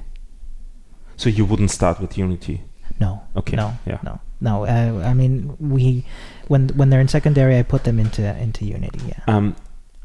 [1.18, 2.62] So you wouldn't start with Unity.
[3.00, 3.56] No, Okay.
[3.58, 4.00] no, Yeah.
[4.04, 4.66] no, no.
[4.66, 6.04] Uh, I mean, we
[6.50, 9.00] when when they're in secondary, I put them into into Unity.
[9.08, 9.36] Yeah.
[9.36, 9.56] Um,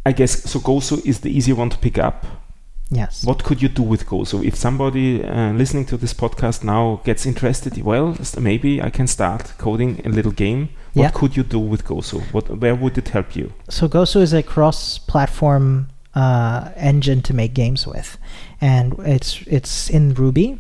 [0.07, 0.61] I guess so.
[0.61, 2.25] Gosu is the easy one to pick up.
[2.91, 3.25] Yes.
[3.25, 4.45] What could you do with Gosu?
[4.45, 9.55] If somebody uh, listening to this podcast now gets interested, well, maybe I can start
[9.59, 10.69] coding a little game.
[10.93, 11.11] What Yeah.
[11.21, 12.21] could you do with Gosu?
[12.33, 13.53] What, where would it help you?
[13.71, 18.19] so Gosu is a cross-platform uh, engine to make games with,
[18.61, 20.59] and it's it's in Ruby.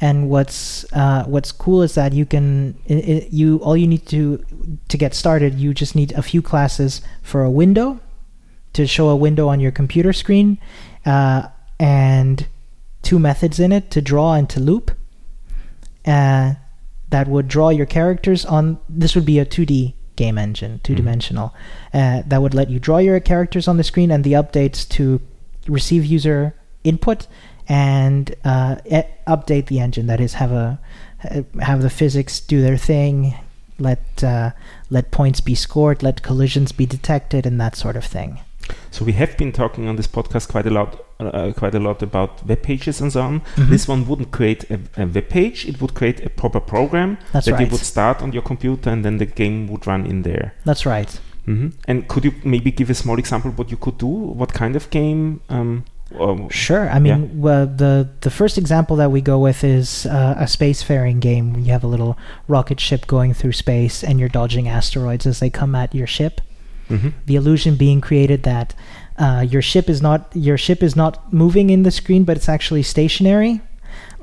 [0.00, 4.06] And what's uh, what's cool is that you can i i you all you need
[4.06, 4.44] to
[4.88, 5.54] to get started.
[5.54, 8.00] You just need a few classes for a window
[8.74, 10.58] to show a window on your computer screen,
[11.06, 11.48] uh,
[11.80, 12.46] and
[13.00, 14.90] two methods in it to draw and to loop.
[16.04, 16.54] Uh,
[17.08, 18.78] that would draw your characters on.
[18.88, 21.54] This would be a 2D game engine, two dimensional.
[21.94, 25.20] Uh, that would let you draw your characters on the screen and the updates to
[25.68, 26.54] receive user
[26.84, 27.26] input
[27.68, 30.06] and uh, e- update the engine.
[30.06, 30.78] That is, have a
[31.60, 33.34] have the physics do their thing,
[33.78, 34.50] let uh,
[34.90, 38.40] let points be scored, let collisions be detected, and that sort of thing.
[38.90, 42.02] So we have been talking on this podcast quite a lot, uh, quite a lot
[42.02, 43.40] about web pages and so on.
[43.56, 43.68] Mhm.
[43.68, 47.46] This one wouldn't create a, a web page; it would create a proper program That's
[47.46, 50.54] that you would start on your computer, and then the game would run in there.
[50.64, 51.20] That's right.
[51.44, 54.06] hmm And could you maybe give a small example what you could do?
[54.06, 55.40] What kind of game?
[55.48, 56.88] Um, or, Sure.
[56.88, 61.20] I mean, well, the the first example that we go with is uh, a spacefaring
[61.20, 61.56] game.
[61.58, 62.16] You have a little
[62.48, 66.40] rocket ship going through space, and you're dodging asteroids as they come at your ship.
[66.88, 67.12] Mhm.
[67.26, 68.74] The illusion being created that
[69.18, 72.48] uh, your ship is not your ship is not moving in the screen, but it's
[72.48, 73.60] actually stationary.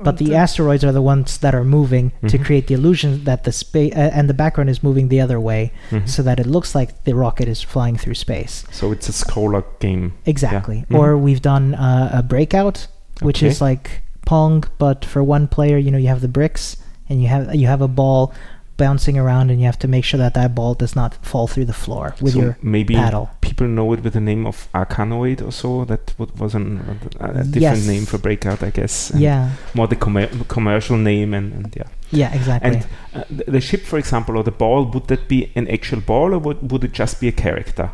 [0.04, 2.44] But the asteroids are the ones that are moving to Mhm.
[2.44, 5.72] create the illusion that the space uh, and the background is moving the other way,
[5.90, 6.08] Mhm.
[6.08, 8.64] so that it looks like the rocket is flying through space.
[8.70, 10.12] So it's a scroller game.
[10.26, 10.84] Exactly.
[10.90, 10.98] Mhm.
[10.98, 12.86] Or we've done uh, a breakout,
[13.22, 13.48] which Okay.
[13.48, 16.76] is like Pong, but for one player, you know, you have the bricks
[17.08, 18.32] and you have you have a ball
[18.76, 21.66] bouncing around, and you have to make sure that that ball does not fall through
[21.66, 23.30] the floor with so your maybe paddle.
[23.40, 25.84] people know it with the name of Arkanoid or so.
[25.84, 27.86] That was an, a, a different Yes.
[27.86, 29.12] name for Breakout, I guess.
[29.14, 29.50] Yeah.
[29.74, 31.88] More the commer- commercial name and, and yeah.
[32.10, 32.34] Yeah.
[32.34, 32.70] Exactly.
[32.70, 36.00] And uh, the, the ship, for example, or the ball, would that be an actual
[36.00, 37.90] ball or would, would it just be a character?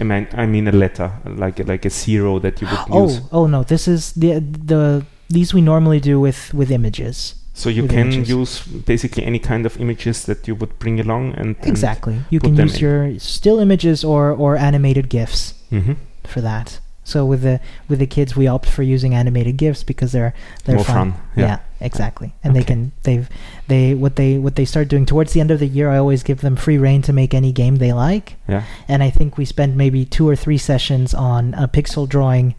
[0.00, 2.78] I mean, I mean a letter, like like a zero that you would
[3.10, 3.20] use.
[3.20, 3.64] oh, oh no!
[3.64, 7.34] This is the the these we normally do with with images.
[7.52, 8.28] So you can images.
[8.28, 12.20] use basically any kind of images that you would bring along and Exactly.
[12.30, 12.80] You can use in.
[12.80, 15.54] your still images or or animated gifs.
[15.70, 15.92] hmm
[16.24, 16.78] for that.
[17.02, 17.58] So with the
[17.88, 20.32] with the kids, we opt for using animated GIFs because they're
[20.64, 21.46] they're More fun, yeah.
[21.46, 21.58] Yeah.
[21.80, 22.32] exactly.
[22.44, 23.28] And they can they've
[23.66, 25.90] they what they what they start doing towards the end of the year.
[25.90, 28.36] I always give them free reign to make any game they like.
[28.48, 28.62] Yeah.
[28.86, 32.54] And I think we spend maybe two or three sessions on uh, pixel drawing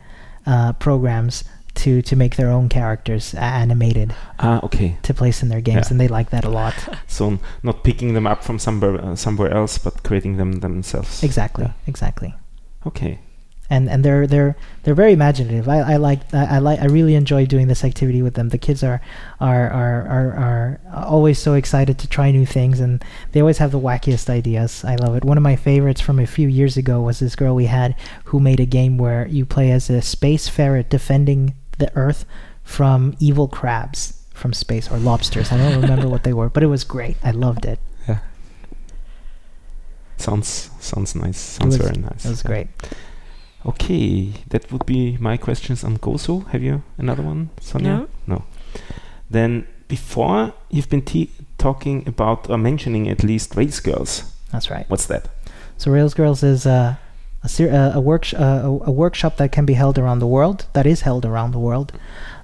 [0.46, 1.44] uh, programs
[1.76, 4.98] to to make their own characters animated Ah, okay.
[5.04, 5.92] to place in their games, Yeah.
[5.92, 6.74] and they like that a lot.
[7.08, 11.24] So not picking them up from somewhere uh, somewhere else, but creating them themselves.
[11.24, 11.74] exactly, Yeah.
[11.88, 12.34] exactly.
[12.86, 13.20] Okay.
[13.72, 15.68] And and they're they're they're very imaginative.
[15.70, 18.50] I, I like I, I like I really enjoy doing this activity with them.
[18.50, 19.02] The kids are
[19.40, 23.72] are, are are are always so excited to try new things, and they always have
[23.72, 24.84] the wackiest ideas.
[24.84, 25.24] I love it.
[25.24, 28.40] One of my favorites from a few years ago was this girl we had who
[28.40, 32.26] made a game where you play as a space ferret defending the Earth
[32.64, 35.52] from evil crabs from space or lobsters.
[35.52, 37.16] I don't remember what they were, but it was great.
[37.24, 37.80] I loved it.
[38.08, 38.20] Yeah.
[40.18, 41.38] Sounds sounds nice.
[41.38, 42.26] Sounds was- very nice.
[42.26, 42.48] It was Yeah.
[42.52, 42.68] great.
[43.66, 46.48] Okay, that would be my questions on Gosu.
[46.48, 48.08] Have you another one, Sonia?
[48.28, 48.44] No.
[49.30, 54.24] Then before you've been te- talking about or mentioning at least Rails Girls.
[54.52, 54.90] That's right.
[54.90, 55.28] What's that?
[55.78, 57.00] So Rails Girls is a
[57.44, 60.66] a, a, a, work- uh, a, a workshop that can be held around the world,
[60.74, 61.92] that is held around the world,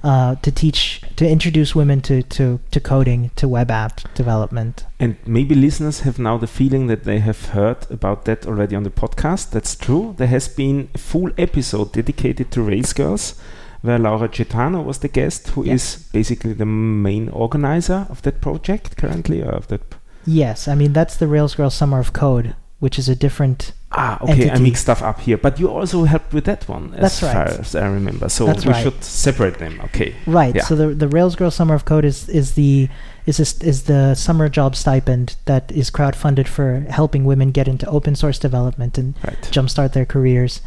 [0.04, 4.86] uh, to teach, to introduce women to, to, to coding, to web app development.
[5.00, 8.84] And maybe listeners have now the feeling that they have heard about that already on
[8.84, 9.52] the podcast.
[9.52, 10.14] That's true.
[10.18, 13.36] There has been a full episode dedicated to Rails Girls,
[13.82, 16.04] where Laura Gaetano was the guest, who is Yeah.
[16.14, 19.82] basically the main organizer of that project currently, or of that.
[20.26, 24.18] Yes, I mean, that's the Rails Girls Summer of Code, which is a different Ah,
[24.22, 25.38] okay, I mix stuff up here.
[25.38, 27.34] But you also helped with that one, as That's right.
[27.34, 28.28] far as I remember.
[28.28, 28.84] So That's we right.
[28.84, 29.80] should separate them.
[29.86, 30.14] Okay.
[30.26, 30.54] Right.
[30.56, 30.64] Yeah.
[30.64, 32.90] So the the Rails Girl Summer of Code is is the
[33.26, 37.88] is this, is the summer job stipend that is crowdfunded for helping women get into
[37.88, 39.42] open source development and Right.
[39.52, 40.62] jumpstart their careers.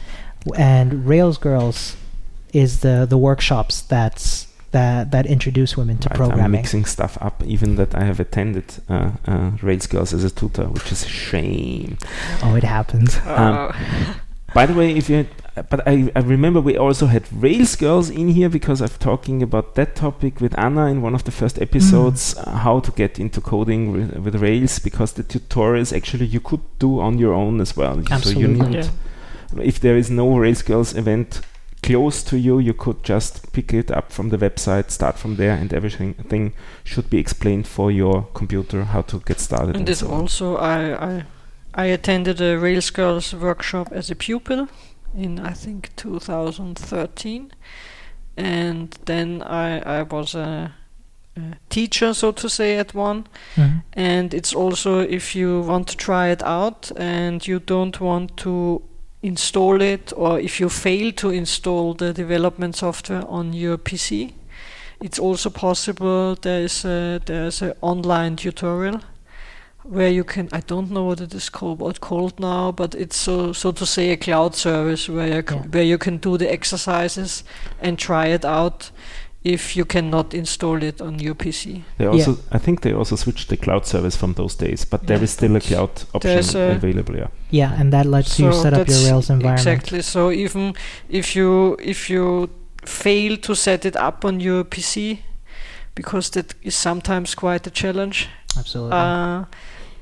[0.57, 1.97] And Rails Girls
[2.55, 4.40] is the the workshops that's
[4.73, 8.65] that that introduce women to Right, I'm mixing stuff up, even that I have attended
[8.89, 11.99] uh, uh, Rails Girls as a tutor, which is a shame.
[12.43, 13.17] Oh, it happens.
[13.19, 13.73] Uh,
[14.55, 15.27] By the way, if you,
[15.69, 19.77] but I, I remember we also had Rails Girls in here because I'm talking about
[19.77, 23.41] that topic with Anna in one of the first episodes, uh, how to get into
[23.41, 27.77] coding with, with Rails, because the tutorials actually you could do on your own as
[27.77, 27.95] well.
[27.95, 28.67] So you Absolutely.
[28.67, 29.63] need, yeah.
[29.63, 31.43] if there is no Rails Girls event
[31.83, 35.55] close to you, you could just pick it up from the website, start from there,
[35.55, 36.53] and everything thing
[36.85, 39.77] should be explained for your computer how to get started.
[39.77, 41.25] And it so also, I, I,
[41.75, 44.69] I attended a Rails Girls workshop as a pupil
[45.15, 47.53] in I think 2013,
[48.37, 50.73] and then I, I was a,
[51.37, 53.27] a teacher, so to say, at one.
[53.57, 53.83] Mhm.
[53.93, 58.83] And it's also if you want to try it out and you don't want to
[59.23, 64.33] install it, or if you fail to install the development software on your PC,
[65.01, 66.35] it's also possible.
[66.35, 69.01] There's a, there's an online tutorial
[69.83, 73.17] where you can I don't know what it is called what called now, but it's
[73.17, 75.65] so so to say a cloud service where you can, Yeah.
[75.71, 77.45] where you can do the exercises
[77.81, 78.91] and try it out
[79.45, 81.83] if you cannot install it on your PC.
[81.99, 85.17] They also, I think they also switched the cloud service from those days, but there
[85.17, 87.17] Yeah, is still a cloud option a- available.
[87.17, 87.29] Yeah.
[87.51, 89.59] Yeah, and that lets you set up your Rails environment.
[89.67, 90.03] Exactly.
[90.03, 90.75] So even
[91.09, 92.49] if you if you
[92.85, 95.19] fail to set it up on your PC,
[95.95, 98.29] because that is sometimes quite a challenge,
[98.59, 98.93] Absolutely.
[98.99, 99.45] uh,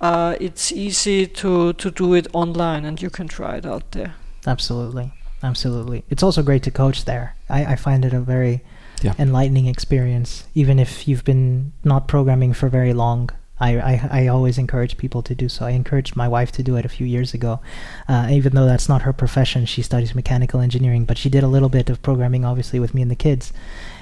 [0.00, 4.14] uh, it's easy to to do it online, and you can try it out there.
[4.46, 5.12] Absolutely.
[5.42, 6.02] Absolutely.
[6.10, 7.36] It's also great to coach there.
[7.48, 8.60] I, I find it a very
[9.02, 9.14] Yeah.
[9.18, 13.30] enlightening experience, even if you've been not programming for very long.
[13.60, 15.66] I, I, I always encourage people to do so.
[15.66, 17.60] I encouraged my wife to do it a few years ago.
[18.06, 21.48] Uh, even though that's not her profession, she studies mechanical engineering, but she did a
[21.48, 23.52] little bit of programming, obviously, with me and the kids.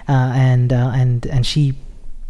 [0.07, 1.74] Uh, and, uh, and, and she,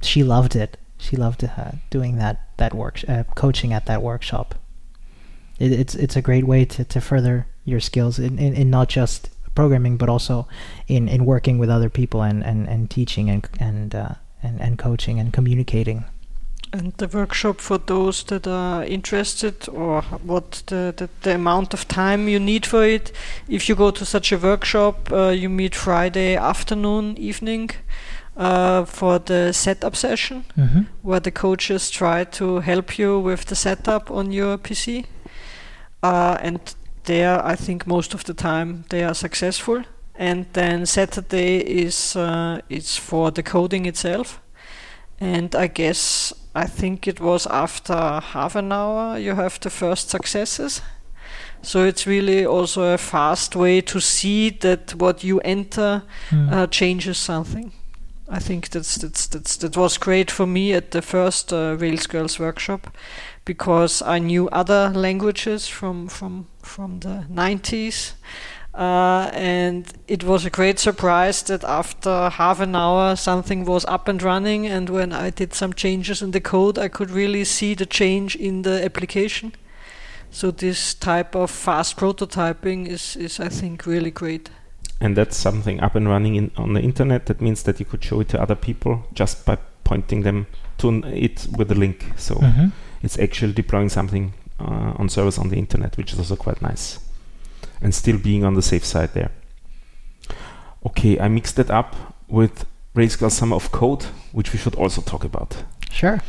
[0.03, 0.77] she loved it.
[0.99, 4.55] She loved uh, doing that, that work, uh, coaching at that workshop
[5.59, 8.89] it, it's it's a great way to, to further your skills in, in, in not
[8.89, 10.47] just programming but also
[10.87, 14.79] in, in working with other people and, and, and teaching and and, uh, and and
[14.79, 16.05] coaching and communicating.
[16.73, 21.87] And the workshop for those that are interested, or what the, the, the amount of
[21.87, 23.13] time you need for it.
[23.49, 27.71] If you go to such a workshop, uh, you meet Friday afternoon, evening,
[28.37, 30.83] uh, for the setup session, Mm-hmm.
[31.03, 35.05] where the coaches try to help you with the setup on your PC.
[36.03, 36.61] Uh, and
[37.07, 39.83] there, I think most of the time they are successful.
[40.19, 44.41] And then Saturday is uh, is for the coding itself.
[45.21, 50.11] And I guess I think it was after half an hour you have the first
[50.11, 50.83] successes.
[51.63, 56.53] So it's really also a fast way to see that what you enter Mm.
[56.53, 57.73] uh, changes something.
[58.29, 62.07] I think that's that's that's that was great for me at the first uh, Rails
[62.09, 62.87] Girls workshop
[63.47, 68.13] because I knew other languages from from from the 90s.
[68.75, 74.07] Uh, and it was a great surprise that after half an hour something was up
[74.07, 77.75] and running and when I did some changes in the code I could really see
[77.75, 79.53] the change in the application.
[80.31, 84.51] So this type of fast prototyping is, is I think really great.
[85.01, 87.27] And that's something up and running in, on the internet.
[87.27, 90.47] That means that you could show it to other people just by pointing them
[90.79, 92.13] to it with a link.
[92.17, 92.73] So Mhm.
[93.03, 96.99] It's actually deploying something uh, on servers on the internet, which is also quite nice.
[97.81, 99.31] And still being on the safe side there.
[100.85, 101.95] Okay, I mixed that up
[102.29, 105.65] with Rails Girls Summer of Code, which we should also talk about.
[105.91, 106.21] Sure.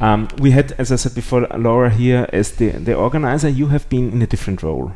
[0.00, 3.48] Um, we had, as I said before, Laura here as the, the organizer.
[3.48, 4.92] You have been in a different role.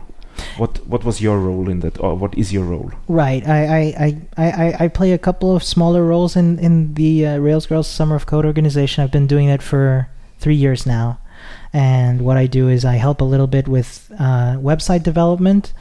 [0.59, 2.91] What what was your role in that, or what is your role?
[3.09, 3.47] Right.
[3.47, 7.39] I, I, I, I, I play a couple of smaller roles in, in the uh,
[7.39, 9.03] Rails Girls Summer of Code organization.
[9.03, 10.09] I've been doing that for
[10.39, 11.19] three years now.
[11.73, 15.73] And what I do is I help a little bit with uh, website development.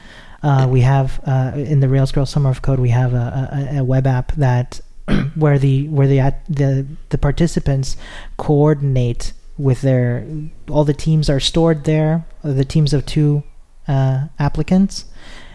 [0.42, 3.78] Uh, we have uh, in the Rails Girls Summer of Code we have a, a,
[3.78, 4.80] a web app that
[5.34, 7.96] where the where the the the participants
[8.36, 10.26] coordinate with their
[10.68, 12.26] all the teams are stored there.
[12.44, 13.42] uh, The teams of two
[13.88, 15.06] uh, applicants.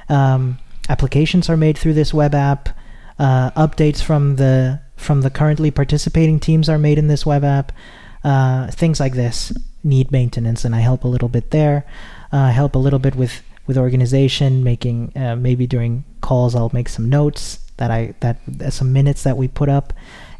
[0.10, 0.58] Um,
[0.90, 2.70] applications are made through this web app.
[3.20, 7.72] Updates from the from the currently participating teams are made in this web app.
[8.24, 9.52] Uh, things like this
[9.84, 11.86] need maintenance, and I help a little bit there.
[12.32, 16.90] Uh, help a little bit with with organization, making uh, maybe during calls I'll make
[16.90, 19.94] some notes that I that uh, some minutes that we put up,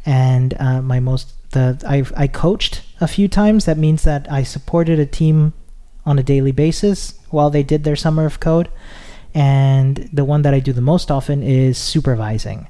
[0.06, 3.64] and uh, my most the I've, I coached a few times.
[3.64, 5.52] That means that I supported a team
[6.04, 8.68] on a daily basis while they did their summer of code,
[9.34, 12.68] and the one that I do the most often is supervising.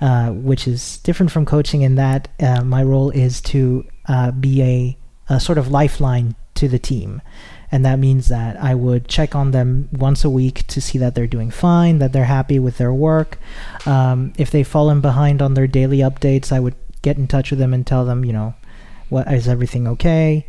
[0.00, 4.60] Uh, which is different from coaching in that uh, my role is to uh, be
[4.60, 7.22] a, a, sort of lifeline to the team.
[7.70, 11.14] And that means that I would check on them once a week to see that
[11.14, 13.38] they're doing fine, that they're happy with their work.
[13.86, 17.60] Um, if they've fallen behind on their daily updates, I would get in touch with
[17.60, 18.54] them and tell them, you know,
[19.10, 20.44] what is everything okay,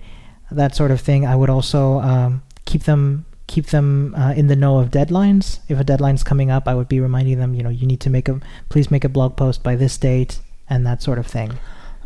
[0.50, 1.26] that sort of thing.
[1.26, 3.26] I would also um, keep them
[3.56, 5.60] keep them uh, in the know of deadlines.
[5.70, 8.10] If a deadline's coming up, I would be reminding them, you know, you need to
[8.10, 8.36] make a
[8.68, 10.34] please make a blog post by this date
[10.70, 11.51] and that sort of thing.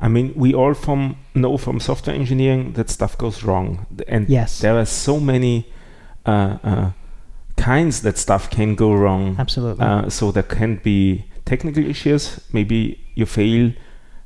[0.06, 3.68] I mean, we all from know from software engineering that stuff goes wrong,
[4.08, 4.60] and yes.
[4.60, 5.56] there are so many
[6.26, 6.92] uh, uh,
[7.58, 9.36] kinds that stuff can go wrong.
[9.40, 9.86] Absolutely.
[9.86, 12.40] Uh, so there can be technical issues.
[12.54, 12.78] Maybe
[13.16, 13.74] you fail.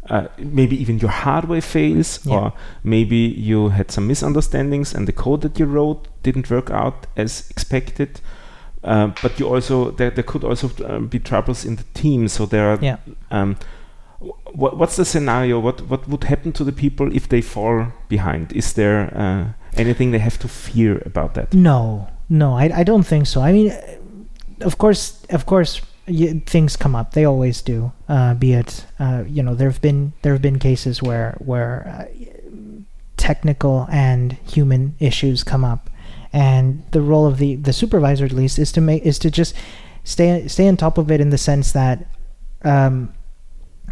[0.09, 2.35] Uh, maybe even your hardware fails, Yeah.
[2.35, 7.07] or maybe you had some misunderstandings and the code that you wrote didn't work out
[7.15, 8.19] as expected.
[8.83, 12.27] Uh, but you also there, there could also uh, be troubles in the team.
[12.27, 12.97] So there are Yeah.
[13.31, 13.55] um,
[14.53, 15.59] what, what's the scenario?
[15.59, 18.51] What what would happen to the people if they fall behind?
[18.53, 21.53] Is there uh, anything they have to fear about that?
[21.53, 23.41] No, no, I, I don't think so.
[23.41, 23.71] I mean,
[24.61, 27.13] of course, of course, y- things come up.
[27.13, 27.91] They always do.
[28.07, 31.87] Uh, be it, uh, you know, there have been there have been cases where where
[31.87, 32.25] uh,
[33.17, 35.89] technical and human issues come up,
[36.31, 39.55] and the role of the the supervisor, at least, is to make is to just
[40.03, 42.07] stay stay on top of it in the sense that.
[42.63, 43.13] Um,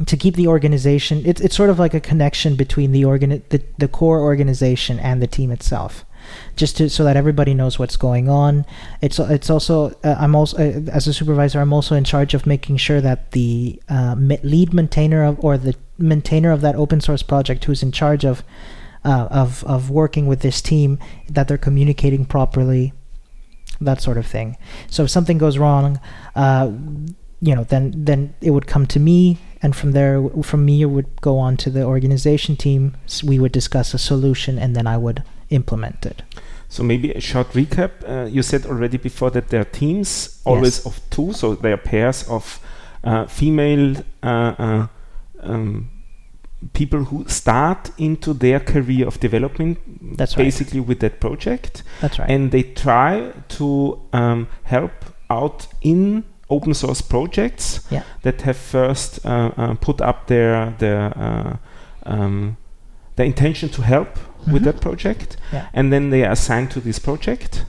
[0.06, 3.62] to keep the organization, it's it's sort of like a connection between the organ the,
[3.78, 6.06] the core organization and the team itself
[6.56, 8.66] just to so that everybody knows what's going on.
[9.02, 12.46] It's it's also uh, I'm also uh, as a supervisor I'm also in charge of
[12.46, 17.24] making sure that the uh, lead maintainer of or the maintainer of that open source
[17.24, 18.44] project who's in charge of
[19.04, 22.94] uh, of of working with this team that they're communicating properly,
[23.80, 24.58] that sort of thing.
[24.90, 26.00] So if something goes wrong,
[26.36, 26.72] uh,
[27.42, 29.38] you know, then then it would come to me.
[29.64, 32.98] And from there, from me, it would go on to the organization team.
[33.24, 36.24] We would discuss a solution, and then I would implement it.
[36.70, 37.92] So maybe a short recap.
[38.08, 40.86] Uh, you said already before that there are teams always Yes.
[40.86, 42.60] of two, so they are pairs of
[43.04, 44.88] uh, female uh, uh,
[45.44, 45.90] um,
[46.74, 49.78] people who start into their career of development,
[50.18, 50.46] That's right.
[50.46, 52.30] basically with that project, That's right.
[52.30, 54.92] and they try to um, help
[55.30, 58.04] out in open source projects Yeah.
[58.22, 61.58] that have first uh, uh, put up their their uh,
[62.06, 62.58] um,
[63.16, 64.08] their intention to help
[64.48, 64.66] with Mhm.
[64.66, 65.66] that project, Yeah.
[65.74, 67.66] and then they are assigned to this project,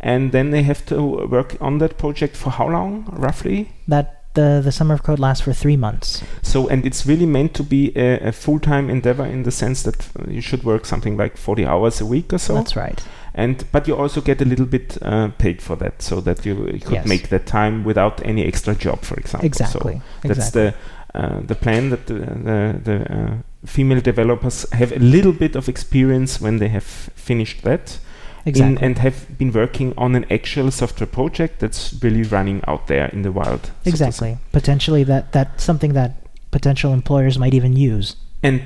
[0.00, 3.68] and then they have to work on that project for how long, roughly?
[3.88, 6.22] that the the summer of code lasts for three months.
[6.42, 10.08] So, and it's really meant to be a, a full-time endeavor in the sense that
[10.28, 12.54] you should work something like 40 hours a week or so.
[12.54, 13.02] That's right.
[13.34, 16.54] and but you also get a little bit uh, paid for that, so that you
[16.84, 17.06] could Yes.
[17.06, 19.40] make that time without any extra job, for example.
[19.40, 20.00] So Exactly.
[20.22, 20.62] that's exactly.
[20.62, 20.74] the
[21.14, 23.34] uh, the plan that the the, the uh,
[23.66, 27.98] female developers have a little bit of experience when they have finished that
[28.46, 28.86] exactly.
[28.86, 33.22] and have been working on an actual software project that's really running out there in
[33.22, 33.66] the wild.
[33.66, 34.38] so exactly.
[34.52, 36.14] Potentially, that that's something that
[36.50, 38.16] potential employers might even use.
[38.42, 38.62] And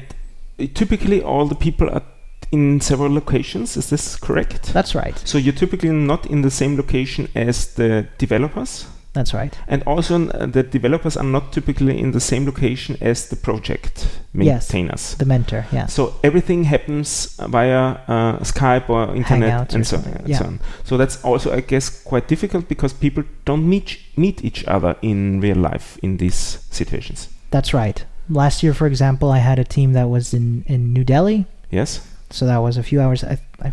[0.58, 2.02] uh, typically, all the people are
[2.52, 3.76] in several locations.
[3.76, 4.72] Is this correct?
[4.72, 5.18] That's right.
[5.24, 9.58] So you're typically not in the same location as the developers, That's right.
[9.68, 14.06] and also uh, the developers are not typically in the same location as the project
[14.32, 14.72] Yes.
[14.72, 15.14] maintainers.
[15.16, 15.64] The mentor.
[15.72, 15.86] Yeah.
[15.86, 20.38] So everything happens via uh, Skype or internet Hangouts or and so, and yeah.
[20.38, 20.60] so on.
[20.84, 25.40] So that's also, I guess, quite difficult because people don't meet meet each other in
[25.40, 27.28] real life in these situations.
[27.50, 28.04] That's right.
[28.28, 32.00] Last year, for example, I had a team that was in in New Delhi, Yes.
[32.30, 33.72] so that was a few hours I, I,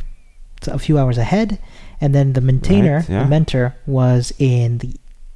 [0.68, 1.60] a few hours ahead,
[2.02, 3.24] and then the maintainer, Right, yeah.
[3.24, 4.90] the mentor, was in the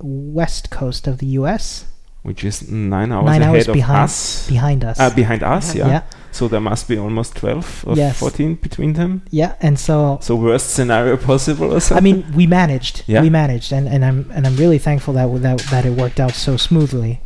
[0.04, 1.86] west coast of the U.S.
[2.24, 4.48] Which is nine hours Nine ahead hours of behind- us.
[4.48, 5.00] behind us.
[5.00, 5.88] Uh, behind us, yeah.
[5.88, 8.20] yeah, So there must be almost 12 or Yes.
[8.20, 9.24] 14 between them.
[9.32, 11.98] yeah, and so So worst scenario possible or something?
[11.98, 13.04] I mean, we managed.
[13.08, 13.22] Yeah.
[13.24, 16.34] We managed, and, and I'm and I'm really thankful that that that it worked out
[16.34, 17.22] so smoothly.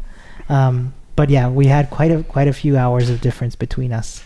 [0.48, 4.24] Um, but yeah, we had quite a quite a few hours of difference between us.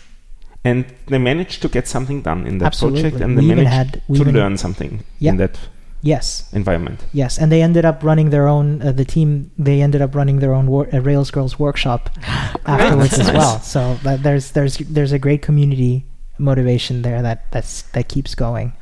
[0.62, 3.00] and they managed to get something done in that Absolutely.
[3.02, 5.30] project and they managed had to learn something Yeah.
[5.32, 5.58] in that
[6.02, 7.04] Yes, environment.
[7.12, 8.80] yes, and they ended up running their own.
[8.80, 12.08] Uh, the team they ended up running their own wor- uh, Rails Girls workshop
[12.66, 13.36] afterwards as Nice.
[13.36, 13.60] well.
[13.60, 16.04] So that there's there's there's a great community
[16.38, 18.72] motivation there that that's that keeps going.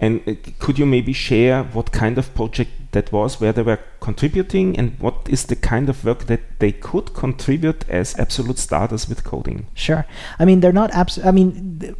[0.00, 3.78] And uh, could you maybe share what kind of project that was, where they were
[4.00, 9.08] contributing, and what is the kind of work that they could contribute as absolute starters
[9.08, 9.66] with coding?
[9.74, 10.06] Sure.
[10.40, 11.18] I mean, they're not abs.
[11.24, 11.78] I mean.
[11.80, 11.94] Th-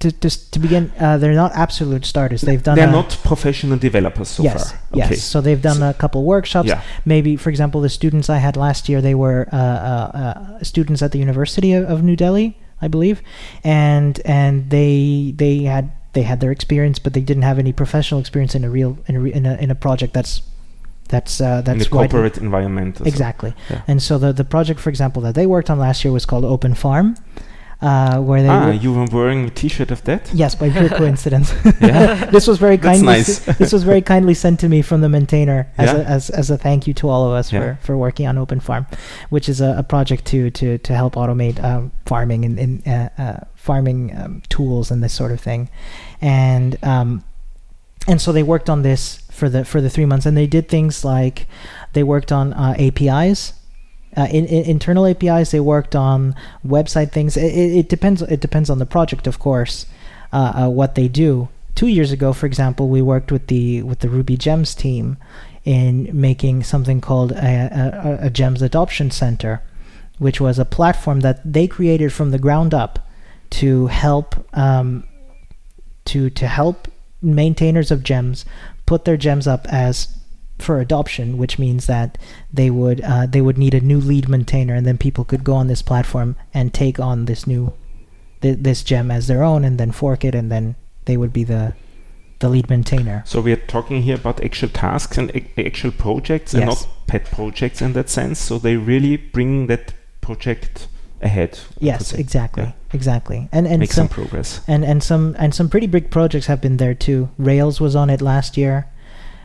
[0.00, 2.40] to, to, to begin, uh, they're not absolute starters.
[2.42, 2.76] They've done.
[2.76, 4.80] They're a, not professional developers so yes, far.
[4.94, 5.06] Yes.
[5.06, 5.16] Okay.
[5.16, 6.68] So they've done So- a couple workshops.
[6.68, 6.82] Yeah.
[7.04, 11.02] Maybe, for example, the students I had last year, they were uh, uh, uh, students
[11.02, 13.22] at the University of, of New Delhi, I believe,
[13.62, 18.20] and and they they had they had their experience, but they didn't have any professional
[18.20, 20.42] experience in a real in a in a, in a project that's
[21.08, 22.96] that's uh, in that's the widely- corporate environment.
[23.00, 23.08] or so.
[23.08, 23.54] Exactly.
[23.70, 23.82] Yeah.
[23.86, 26.44] And so the the project, for example, that they worked on last year was called
[26.44, 27.16] Open Farm,
[27.84, 30.22] uh, where they Ah, you were wearing a T-shirt of that.
[30.32, 31.52] Yes, by pure coincidence.
[31.80, 32.24] Yeah.
[32.36, 33.06] this was very kindly.
[33.06, 33.38] nice.
[33.58, 36.00] this was very kindly sent to me from the maintainer as, Yeah.
[36.00, 37.60] a, as, as a thank you to all of us Yeah.
[37.60, 38.86] for, for working on Open Farm,
[39.30, 43.08] which is a, a project to to to help automate um, farming and, and uh,
[43.22, 45.68] uh, farming um, tools and this sort of thing,
[46.22, 47.22] and um,
[48.08, 50.68] and so they worked on this for the for the three months, and they did
[50.68, 51.46] things like
[51.92, 53.52] they worked on uh, APIs.
[54.16, 56.34] Uh, in, in internal APIs, they worked on
[56.66, 57.36] website things.
[57.36, 58.22] It, it, it depends.
[58.22, 59.86] It depends on the project, of course,
[60.32, 61.48] uh, uh, what they do.
[61.74, 65.16] Two years ago, for example, we worked with the with the Ruby Gems team
[65.64, 69.62] in making something called a, a, a Gems Adoption Center,
[70.18, 73.08] which was a platform that they created from the ground up
[73.50, 75.04] to help um,
[76.04, 76.88] to to help
[77.22, 78.44] maintainers of gems
[78.86, 80.18] put their gems up as
[80.58, 82.16] for adoption, which means that
[82.52, 85.54] they would uh, they would need a new lead maintainer, and then people could go
[85.54, 87.72] on this platform and take on this new
[88.40, 90.76] th- this gem as their own, and then fork it, and then
[91.06, 91.74] they would be the
[92.40, 93.22] the lead maintainer.
[93.26, 96.82] So we are talking here about actual tasks and ac- actual projects, and Yes.
[96.82, 98.38] not pet projects in that sense.
[98.38, 100.88] So they really bring that project
[101.22, 101.58] ahead.
[101.80, 102.72] Yes, exactly, Yeah.
[102.92, 104.60] exactly, and and Make some some progress.
[104.68, 107.28] and and some and some pretty big projects have been there too.
[107.38, 108.86] Rails was on it last year.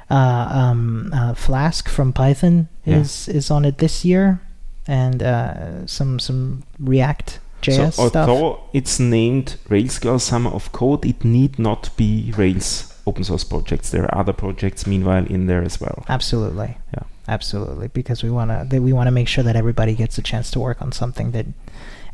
[0.09, 2.97] Uh, um, uh, Flask from Python Yeah.
[3.01, 4.39] is is on it this year,
[4.87, 8.29] and uh, some some React JS so stuff.
[8.29, 13.43] although it's named Rails Girl Summer of Code, it need not be Rails open source
[13.43, 13.91] projects.
[13.91, 16.03] There are other projects meanwhile in there as well.
[16.07, 16.77] Absolutely.
[16.93, 17.03] Yeah.
[17.27, 20.21] Absolutely, because we want to that we want to make sure that everybody gets a
[20.23, 21.45] chance to work on something that,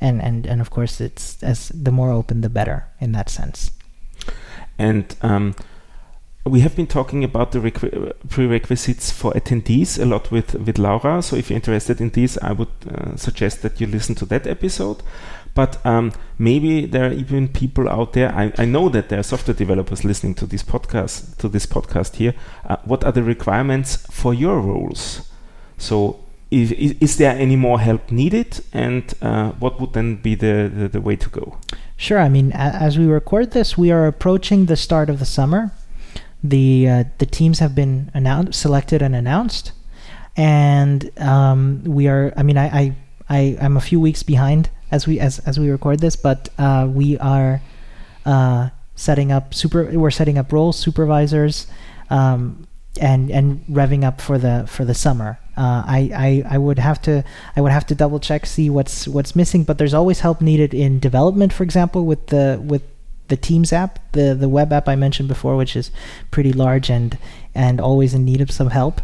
[0.02, 3.72] and and and of course it's as the more open the better in that sense.
[4.78, 5.56] And um,
[6.46, 11.22] we have been talking about the requ- prerequisites for attendees a lot with, with Laura.
[11.22, 14.46] So if you're interested in these, I would uh, suggest that you listen to that
[14.46, 15.02] episode.
[15.56, 18.32] But um, maybe there are even people out there.
[18.36, 21.38] I, I know that there are software developers listening to this podcast.
[21.38, 22.36] To this podcast here,
[22.66, 25.28] uh, what are the requirements for your roles?
[25.78, 26.20] So,
[26.52, 30.72] if, is, is there any more help needed, and uh, what would then be the,
[30.74, 31.58] the, the way to go?
[31.98, 32.20] Sure.
[32.20, 35.72] I mean, a- as we record this, we are approaching the start of the summer.
[36.50, 39.72] The uh, the teams have been announced, selected, and announced,
[40.38, 42.34] and um, we are.
[42.38, 42.96] I mean, I, I
[43.30, 46.88] I I'm a few weeks behind as we as as we record this, but uh,
[46.92, 47.62] we are
[48.26, 49.90] uh, setting up super.
[49.92, 51.66] We're setting up roles, supervisors,
[52.12, 52.68] um,
[53.02, 55.40] and and revving up for the for the summer.
[55.58, 57.24] Uh, I, I I would have to
[57.56, 60.74] I would have to double check see what's what's missing, but there's always help needed
[60.74, 62.84] in development, for example, with the with
[63.28, 65.92] the Teams app, the the web app I mentioned before, which is
[66.32, 67.18] pretty large and
[67.54, 69.02] and always in need of some help.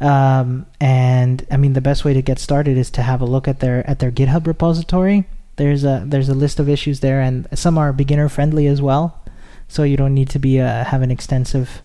[0.00, 3.46] Um, and I mean, the best way to get started is to have a look
[3.46, 5.26] at their at their GitHub repository.
[5.56, 9.22] There's a there's a list of issues there, and some are beginner friendly as well.
[9.68, 11.82] So you don't need to be uh, have an extensive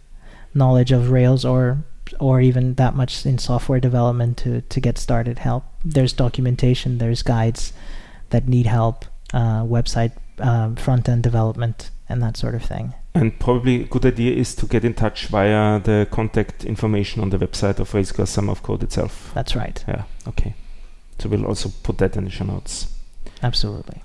[0.54, 1.84] knowledge of Rails or
[2.20, 5.40] or even that much in software development to to get started.
[5.40, 5.66] Help.
[5.84, 7.00] There's documentation.
[7.00, 7.74] There's guides
[8.30, 9.06] that need help.
[9.34, 12.94] Uh, website um, front end development and that sort of thing.
[13.14, 17.30] And probably a good idea is to get in touch via the contact information on
[17.30, 19.32] the website of Rails Girls Summer of Code itself.
[19.34, 19.84] That's right.
[19.88, 20.54] Yeah, okay.
[21.20, 22.88] So we'll also put that in the show notes.
[23.42, 24.02] Absolutely.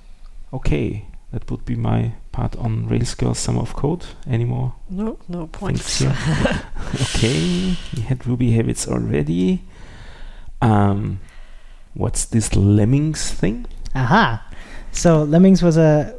[0.52, 4.04] Okay, that would be my part on Rails Girls Summer of Code.
[4.28, 6.02] Any more No, no things points.
[6.94, 9.62] okay, we had Ruby Habits already.
[10.62, 11.20] Um,
[11.94, 13.66] what's this Lemmings thing?
[13.94, 14.46] Aha.
[14.92, 16.14] So Lemmings was a,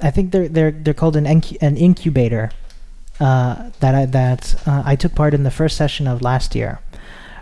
[0.00, 2.50] I think they're they're they're called an incu- an incubator.
[3.18, 6.80] Uh, that I that uh, I took part in the first session of last year,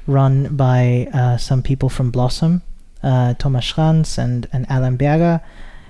[0.07, 2.63] run by uh, some people from Blossom,
[3.03, 5.41] uh, Thomas Schranz and and Alan Berger,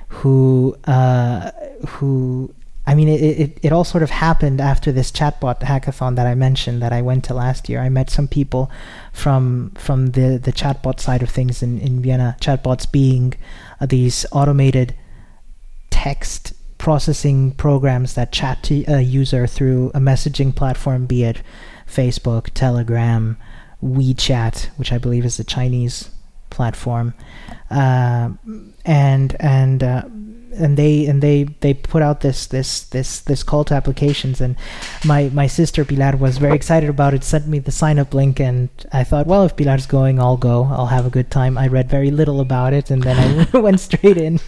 [0.09, 1.51] who uh,
[1.87, 2.55] who
[2.87, 6.35] I mean it, it it all sort of happened after this chatbot hackathon that I
[6.35, 7.81] mentioned that I went to last year.
[7.81, 8.71] I met some people
[9.13, 12.39] from from the the chatbot side of things in in Vienna.
[12.41, 13.35] Chatbots being
[13.83, 14.95] these automated
[15.91, 16.54] text
[16.85, 21.41] processing programs that chat to a user through a messaging platform, be it
[21.89, 23.39] Facebook, Telegram,
[23.83, 26.11] WeChat, which I believe is the Chinese
[26.51, 27.15] platform,
[27.71, 28.29] uh,
[28.85, 30.03] and and uh,
[30.59, 34.43] and they and they they put out this this this this call to applications.
[34.43, 34.55] And
[35.07, 38.41] my my sister Pilar was very excited about it sent me the sign up link
[38.41, 40.65] and I thought well if Pilar's going I'll go.
[40.65, 41.57] I'll have a good time.
[41.57, 44.39] I read very little about it and then I went straight in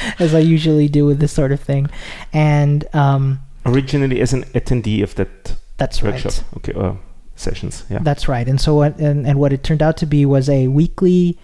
[0.18, 1.88] as I usually do with this sort of thing
[2.32, 6.32] and um, Originally as an attendee of that that's workshop.
[6.32, 6.94] right Okay, uh,
[7.34, 7.84] sessions.
[7.90, 7.98] Yeah.
[8.02, 8.46] That's right.
[8.46, 11.38] And so what and, and what it turned out to be was a weekly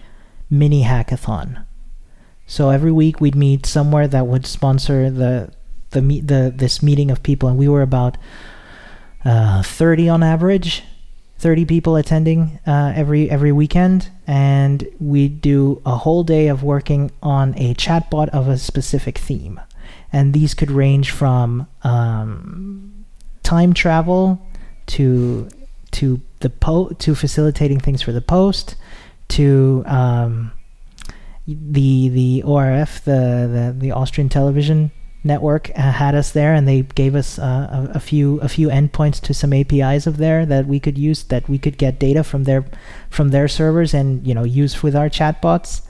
[0.49, 1.65] mini hackathon.
[2.45, 5.51] So every week we'd meet somewhere that would sponsor the
[5.91, 8.17] the meet the this meeting of people and we were about
[9.23, 10.83] uh, 30 on average
[11.41, 17.11] 30 people attending uh, every every weekend and we do a whole day of working
[17.23, 19.59] on a chatbot of a specific theme.
[20.13, 23.05] And these could range from um,
[23.41, 24.39] time travel
[24.87, 25.49] to
[25.91, 28.75] to the po to facilitating things for the post
[29.29, 30.51] to um,
[31.47, 34.91] the the ORF the, the the Austrian television
[35.23, 38.69] network uh, had us there and they gave us uh, a, a few a few
[38.69, 42.23] endpoints to some APIs of there that we could use that we could get data
[42.23, 42.65] from their
[43.09, 45.81] from their servers and you know use with our chatbots.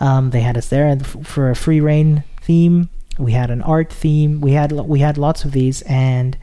[0.00, 2.90] Um, they had us there and f- for a free reign theme.
[3.18, 4.40] We had an art theme.
[4.40, 6.36] We had we had lots of these and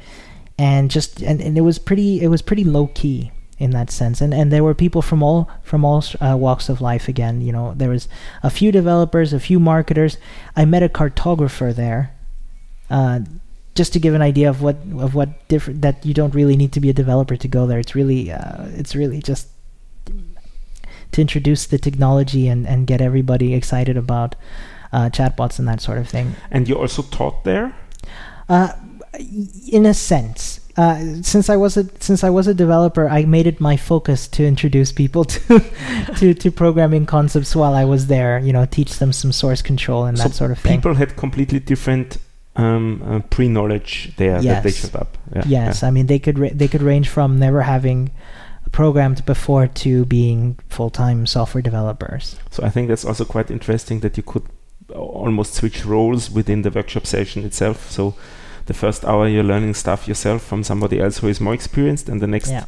[0.58, 3.32] and just and, and it was pretty it was pretty low key
[3.64, 4.22] in that sense.
[4.22, 7.52] And and there were people from all from all uh, walks of life again you
[7.52, 8.08] know there was
[8.44, 10.18] a few developers a few marketers.
[10.56, 12.14] I met a cartographer there
[12.90, 13.20] uh,
[13.76, 16.72] just to give an idea of what of what different that you don't really need
[16.74, 17.80] to be a developer to go there.
[17.80, 19.48] It's really uh, it's really just
[21.14, 24.36] to introduce the technology and and get everybody excited about
[24.92, 26.36] uh, chatbots and that sort of thing.
[26.52, 27.74] And you also taught there?
[28.50, 28.74] uh,
[29.72, 33.46] in a sense, uh, since I was a since I was a developer, I made
[33.48, 35.60] it my focus to introduce people to
[36.18, 38.40] to, to programming concepts while I was there.
[38.40, 40.78] You know, teach them some source control and So that sort of thing.
[40.80, 42.18] People had completely different
[42.56, 44.82] um, uh, pre-knowledge there that they Yes.
[44.82, 45.18] showed up.
[45.36, 48.12] Yeah, yes, I mean they could ra- they could range from never having
[48.72, 52.36] programmed before to being full time software developers.
[52.50, 54.44] So I think that's also quite interesting that you could
[54.94, 57.90] almost switch roles within the workshop session itself.
[57.92, 58.16] So
[58.66, 62.22] the first hour you're learning stuff yourself from somebody else who is more experienced, and
[62.22, 62.66] the next Yeah.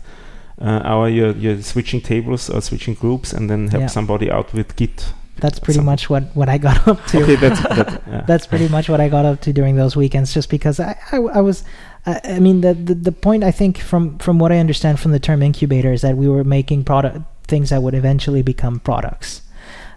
[0.62, 3.88] uh, hour you're, you're switching tables or switching groups, and then help Yeah.
[3.88, 5.14] somebody out with Git.
[5.38, 7.22] That's pretty Some- much what what I got up to.
[7.24, 8.22] Okay, that's that, yeah.
[8.26, 10.34] that's pretty much what I got up to during those weekends.
[10.34, 11.66] Just because I, I, I was,
[12.06, 15.12] I, I mean, the, the the point I think from from what I understand from
[15.12, 17.18] the term incubator is that we were making product
[17.48, 19.42] things that would eventually become products,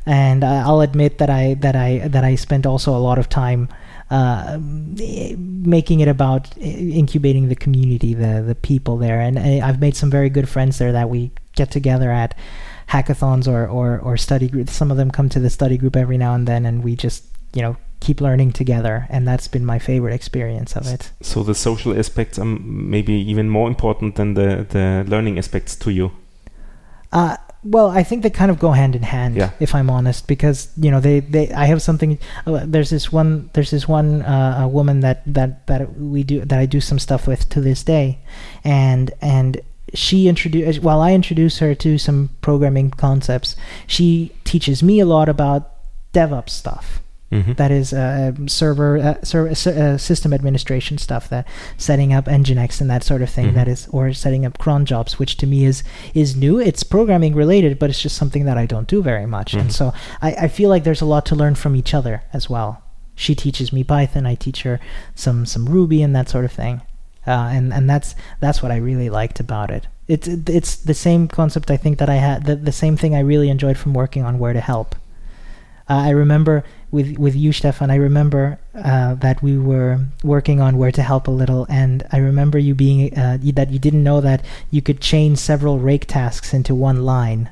[0.06, 3.28] and uh, I'll admit that I that I that I spent also a lot of
[3.28, 3.68] time.
[4.10, 9.96] Uh, making it about incubating the community, the the people there, and I, I've made
[9.96, 12.34] some very good friends there that we get together at
[12.88, 14.72] hackathons or, or, or study groups.
[14.72, 17.24] Some of them come to the study group every now and then, and we just,
[17.52, 19.06] you know, keep learning together.
[19.10, 21.10] And that's been my favorite experience of it.
[21.20, 25.90] So the social aspects are maybe even more important than the, the learning aspects to
[25.90, 26.12] you.
[27.12, 29.50] Uh, well, I think they kind of go hand in hand, Yeah.
[29.60, 32.18] if I'm honest, because you know they, they I have something.
[32.46, 36.44] Uh, there's this one there's this one uh, a woman that, that that we do
[36.44, 38.18] that I do some stuff with to this day,
[38.64, 39.60] and and
[39.94, 43.56] she introduced while I introduce her to some programming concepts,
[43.86, 45.70] she teaches me a lot about
[46.12, 47.00] DevOps stuff.
[47.30, 47.52] Mm-hmm.
[47.60, 52.88] that is uh, server uh, server uh, system administration stuff that setting up nginx and
[52.88, 53.54] that sort of thing Mhm.
[53.54, 55.82] that is or setting up cron jobs which to me is
[56.14, 59.52] is new it's programming related but it's just something that i don't do very much
[59.52, 59.72] and Mhm.
[59.72, 62.82] so I, I feel like there's a lot to learn from each other as well
[63.14, 64.80] she teaches me python i teach her
[65.14, 66.80] some some ruby and that sort of thing
[67.26, 71.28] uh, and and that's that's what i really liked about it it's it's the same
[71.28, 74.24] concept i think that i had the, the same thing i really enjoyed from working
[74.24, 74.94] on where to help
[75.90, 77.90] uh, I remember with with you, Stefan.
[77.90, 82.18] I remember uh, that we were working on where to help a little, and I
[82.18, 86.54] remember you being uh, that you didn't know that you could chain several rake tasks
[86.54, 87.50] into one line.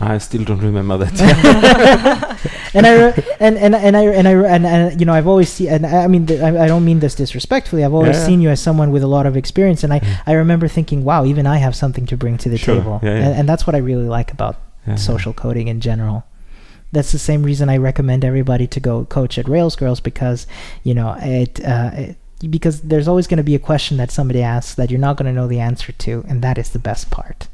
[0.00, 1.12] I still don't remember that.
[2.74, 5.52] and I re- and and and I and I and, and you know I've always
[5.52, 7.84] seen and I mean th- I, I don't mean this disrespectfully.
[7.84, 8.26] I've always Yeah.
[8.26, 10.16] seen you as someone with a lot of experience, and I Mm.
[10.26, 12.76] I remember thinking, wow, even I have something to bring to the Sure.
[12.78, 13.16] table, Yeah, yeah.
[13.26, 14.56] And, and that's what I really like about
[14.88, 14.96] Yeah.
[14.96, 16.24] social coding in general.
[16.92, 20.46] That's the same reason I recommend everybody to go coach at Rails Girls because
[20.82, 21.64] you know it.
[21.64, 22.16] Uh, it
[22.50, 25.26] because there's always going to be a question that somebody asks that you're not going
[25.26, 27.46] to know the answer to, and that is the best part.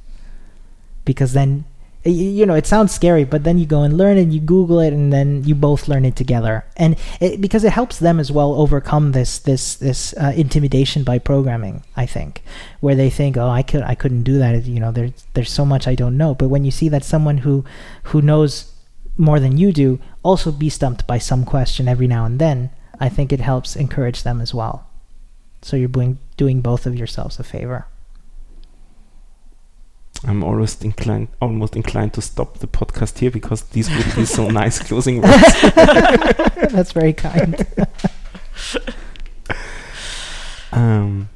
[1.05, 1.67] Because then
[2.05, 4.93] you know it sounds scary but then you go and learn it you google it
[4.93, 8.55] and then you both learn it together and it, because it helps them as well
[8.55, 12.43] overcome this this this uh, intimidation by programming i think
[12.81, 15.65] where they think oh i could i couldn't do that you know there's there's so
[15.65, 17.65] much i don't know but when you see that someone who
[18.05, 18.73] who knows
[19.19, 23.09] more than you do also be stumped by some question every now and then i
[23.09, 24.87] think it helps encourage them as well
[25.61, 27.87] so you're doing doing both of yourselves a favor
[30.25, 34.49] I'm almost inclined, almost inclined to stop the podcast here because these would be so
[34.63, 35.43] nice closing words.
[36.73, 37.65] that's very kind
[40.73, 41.29] Um,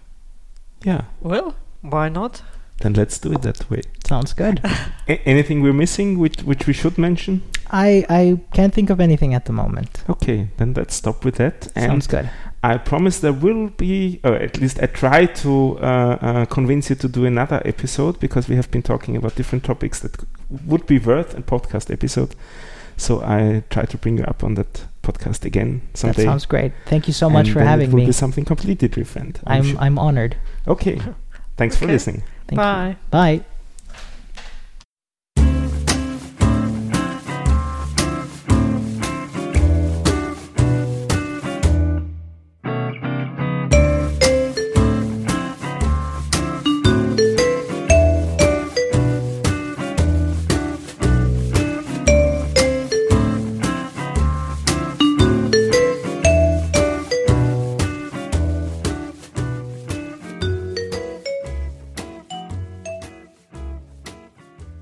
[0.84, 2.42] yeah, Well, why not?
[2.82, 3.80] Then let's do it that way.
[4.06, 4.60] sounds good
[5.08, 7.42] A- anything we're missing, which which we should mention?
[7.70, 10.04] I I can't think of anything at the moment.
[10.08, 11.68] Okay, then let's stop with that.
[11.74, 12.28] And Sounds good.
[12.64, 16.96] I promise there will be, or at least I try to uh, uh, convince you
[16.96, 20.16] to do another episode because we have been talking about different topics that
[20.66, 22.34] would be worth a podcast episode.
[22.96, 26.24] So I try to bring you up on that podcast again That someday.
[26.24, 26.72] sounds great.
[26.86, 28.06] Thank you so much And for then having it will me.
[28.06, 29.40] be something completely different.
[29.46, 29.80] I'm I'm sure.
[29.80, 30.36] I'm honored.
[30.68, 31.00] Okay,
[31.56, 32.22] thanks for listening.
[32.56, 33.08] Thank you.
[33.10, 33.38] Bye.
[33.38, 33.44] Bye.